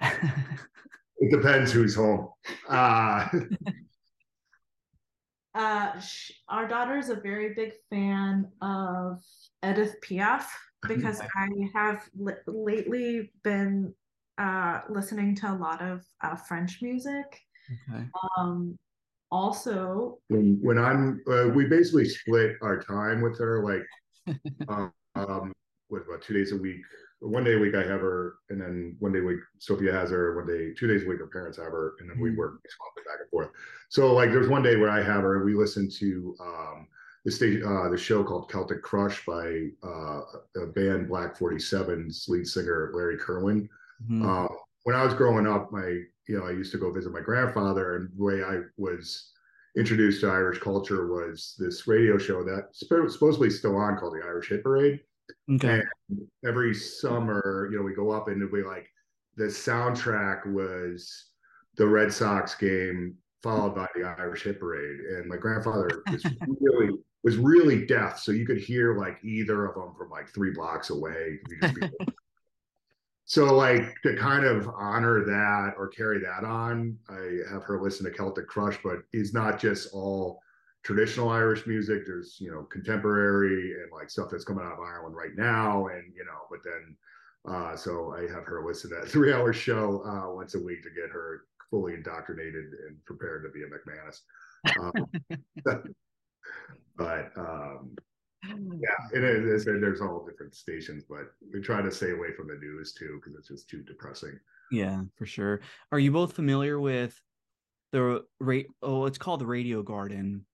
[0.00, 2.28] it depends who's home.
[2.68, 3.28] Uh,
[5.54, 9.22] uh, sh- our daughter is a very big fan of
[9.64, 10.44] Edith Piaf
[10.86, 13.94] because I have li- lately been
[14.38, 17.40] uh, listening to a lot of uh, French music.
[17.90, 18.04] Okay.
[18.38, 18.78] Um,
[19.30, 23.84] also, when when I'm, uh, we basically split our time with her, like,
[24.68, 25.52] um, um,
[25.88, 26.80] what about two days a week?
[27.20, 30.10] One day a week I have her, and then one day a week Sofya has
[30.10, 30.36] her.
[30.36, 32.36] One day, two days a week her parents have her, and then we Mhm.
[32.36, 33.50] work back and forth.
[33.88, 35.36] So like, there's one day where I have her.
[35.36, 36.88] and We listen to um,
[37.24, 40.20] the stage, uh, the show called Celtic Crush by uh,
[40.62, 43.68] a band Black 47's lead singer Larry Kirwan.
[44.10, 44.22] Mhm.
[44.24, 44.54] Uh,
[44.84, 47.96] when I was growing up, my you know I used to go visit my grandfather,
[47.96, 49.32] and the way I was
[49.76, 54.48] introduced to Irish culture was this radio show that supposedly still on called the Irish
[54.48, 55.00] Hit Parade.
[55.52, 55.82] okay.
[56.08, 58.88] And every summer, you know, we go up and be like
[59.36, 61.26] the soundtrack was
[61.76, 66.24] the Red Sox game followed by the Irish Hit Parade, and my grandfather was
[66.60, 66.90] really
[67.22, 70.90] was really deaf, so you could hear like either of them from like three blocks
[70.90, 71.38] away.
[73.26, 78.06] So like to kind of honor that or carry that on, I have her listen
[78.06, 80.40] to Celtic Crush, but it's not just all
[80.84, 82.06] traditional Irish music.
[82.06, 86.12] There's you know contemporary and like stuff that's coming out of Ireland right now, and
[86.14, 86.96] you know, but then
[87.52, 90.84] uh, so I have her listen to that three hour show uh, once a week
[90.84, 94.20] to get her fully indoctrinated and prepared to be a McManus.
[94.78, 95.82] Um,
[96.96, 97.96] but um,
[98.48, 99.64] yeah, it is.
[99.64, 103.38] There's all different stations, but we try to stay away from the news too because
[103.38, 104.38] it's just too depressing.
[104.70, 105.60] Yeah, for sure.
[105.92, 107.20] Are you both familiar with
[107.92, 108.66] the rate?
[108.82, 110.44] Oh, it's called the Radio Garden,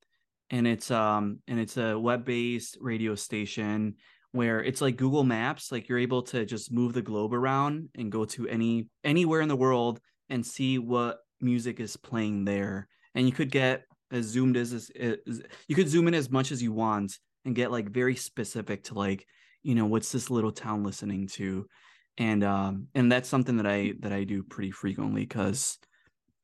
[0.51, 3.97] and it's um and it's a web-based radio station
[4.32, 5.72] where it's like Google Maps.
[5.72, 9.49] Like you're able to just move the globe around and go to any anywhere in
[9.49, 12.88] the world and see what music is playing there.
[13.14, 16.53] And you could get as zoomed as, as, as you could zoom in as much
[16.53, 19.26] as you want and get like very specific to like
[19.62, 21.66] you know what's this little town listening to
[22.18, 25.78] and um and that's something that i that i do pretty frequently because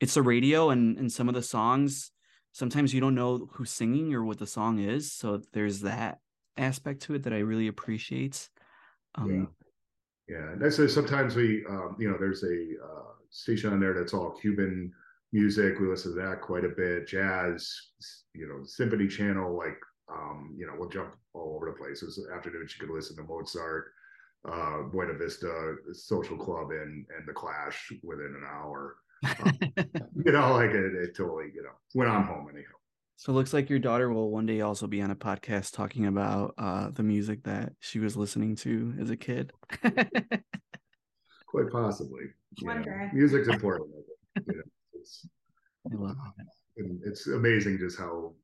[0.01, 2.11] it's the radio and and some of the songs
[2.53, 6.19] sometimes you don't know who's singing or what the song is so there's that
[6.57, 8.49] aspect to it that i really appreciate
[9.15, 9.49] um
[10.29, 13.95] Yeah, and that's so sometimes we, um, you know, there's a uh, station on there
[13.95, 14.93] that's all Cuban
[15.33, 15.81] music.
[15.81, 17.09] We listen to that quite a bit.
[17.09, 17.73] Jazz,
[18.35, 19.79] you know, symphony channel, like,
[20.13, 22.01] um, you know, we'll jump all over the place.
[22.01, 23.93] This afternoon, she could listen to Mozart,
[24.49, 28.97] uh, Buena Vista Social Club, and and the Clash within an hour.
[29.25, 29.59] Um,
[30.25, 32.71] you know, like it, it totally, you know, when I'm home anyhow.
[33.17, 36.07] so it looks like your daughter will one day also be on a podcast talking
[36.07, 39.53] about uh the music that she was listening to as a kid
[41.49, 42.25] Quite possibly.
[42.63, 43.07] One Yeah.
[43.07, 43.11] day.
[43.15, 43.91] Music's important.
[43.91, 44.63] I think, you know,
[44.95, 45.27] it's,
[45.93, 46.47] I love it.
[46.85, 48.35] and it's amazing just how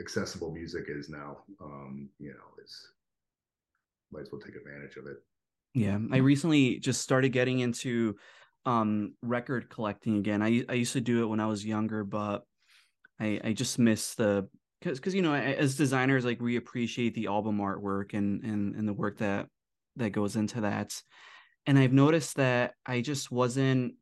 [0.00, 1.38] accessible music is now.
[1.60, 2.88] Um, you know, is
[4.12, 5.18] might as well take advantage of it.
[5.74, 8.16] Yeah, I recently just started getting into
[8.64, 10.42] um record collecting again.
[10.42, 12.44] I I used to do it when I was younger, but
[13.20, 14.48] I I just miss the
[14.80, 18.88] because because you know as designers like we appreciate the album artwork and and and
[18.88, 19.48] the work that
[19.96, 21.00] that goes into that.
[21.66, 23.94] And I've noticed that I just wasn't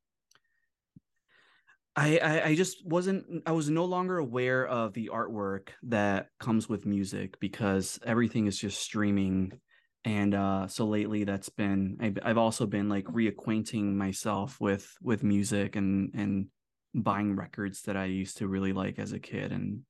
[1.97, 6.69] I, I I just wasn't I was no longer aware of the artwork that comes
[6.69, 9.61] with music because everything is just streaming
[10.05, 15.23] and uh so lately that's been I've, I've also been like reacquainting myself with with
[15.23, 16.47] music and and
[16.95, 19.83] buying records that I used to really like as a kid and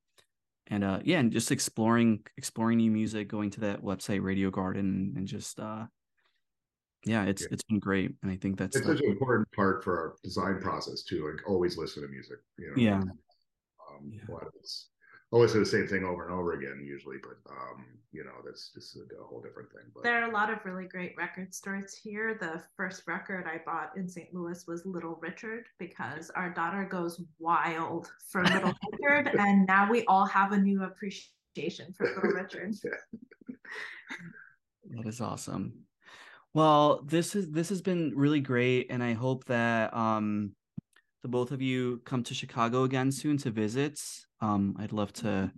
[0.67, 5.13] and uh yeah and just exploring exploring new music going to that website Radio Garden
[5.15, 5.85] and just uh
[7.05, 7.47] yeah it's Yeah.
[7.51, 10.15] it's been great and I think that's It's the- such an important part for our
[10.23, 11.27] design process too.
[11.29, 12.39] Like always listen to music.
[12.57, 12.73] You know.
[12.77, 12.97] Yeah.
[13.01, 14.21] Um, Yeah.
[14.27, 14.89] A lot of it's
[15.33, 18.31] I'll listen to the same thing over and over again usually, but um, you know,
[18.45, 19.81] that's just a, a whole different thing.
[19.93, 22.37] But There are a lot of really great record stores here.
[22.39, 24.33] The first record I bought in St.
[24.33, 30.05] Louis was Little Richard because our daughter goes wild for Little Richard, and now we
[30.05, 32.73] all have a new appreciation for Little Richard.
[34.91, 35.73] That is awesome.
[36.55, 40.53] Well, this is this has been really great, and I hope that um
[41.21, 43.99] the both of you come to Chicago again soon to visit,
[44.39, 45.51] um, I'd love to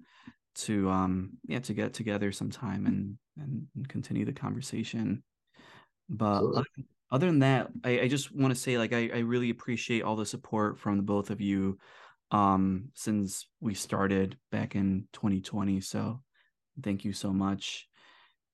[0.56, 5.22] to um yeah to get together sometime and and, and continue the conversation.
[6.10, 6.66] But other,
[7.12, 10.16] other, than that, I, I just want to say like I, I really appreciate all
[10.16, 11.78] the support from the both of you
[12.32, 15.80] um since we started back in 2020.
[15.80, 16.24] So
[16.82, 17.88] thank you so much.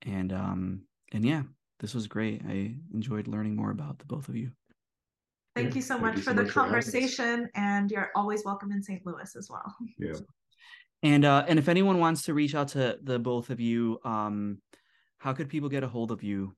[0.02, 1.44] And um and yeah,
[1.80, 2.42] this was great.
[2.48, 4.50] I enjoyed learning more about the both of you.
[5.54, 8.82] Thank you so much for so the much conversation, for and you're always welcome in
[8.82, 9.04] St.
[9.06, 9.74] Louis as well.
[9.98, 10.14] Yeah.
[11.02, 14.62] And uh, and if anyone wants to reach out to the both of you, um,
[15.18, 16.54] how could people get a hold of you?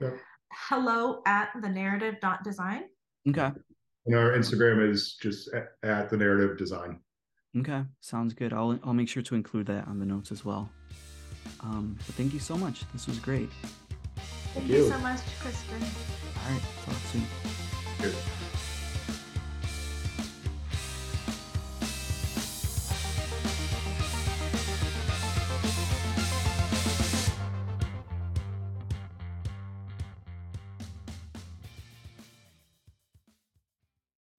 [0.00, 0.10] Yeah.
[0.52, 2.86] Hello at the narrative dot design.
[3.28, 3.52] Okay.
[4.06, 6.98] And our Instagram is just at, at the narrative design.
[7.56, 8.52] Okay, sounds good.
[8.52, 10.68] I'll I'll make sure to include that on the notes as well.
[11.60, 12.82] Um, but thank you so much.
[12.92, 13.50] This was great.
[14.54, 14.84] Thank, thank you.
[14.84, 15.82] you so much, Christian.
[16.36, 17.24] All right, talk soon.
[18.00, 18.41] Good.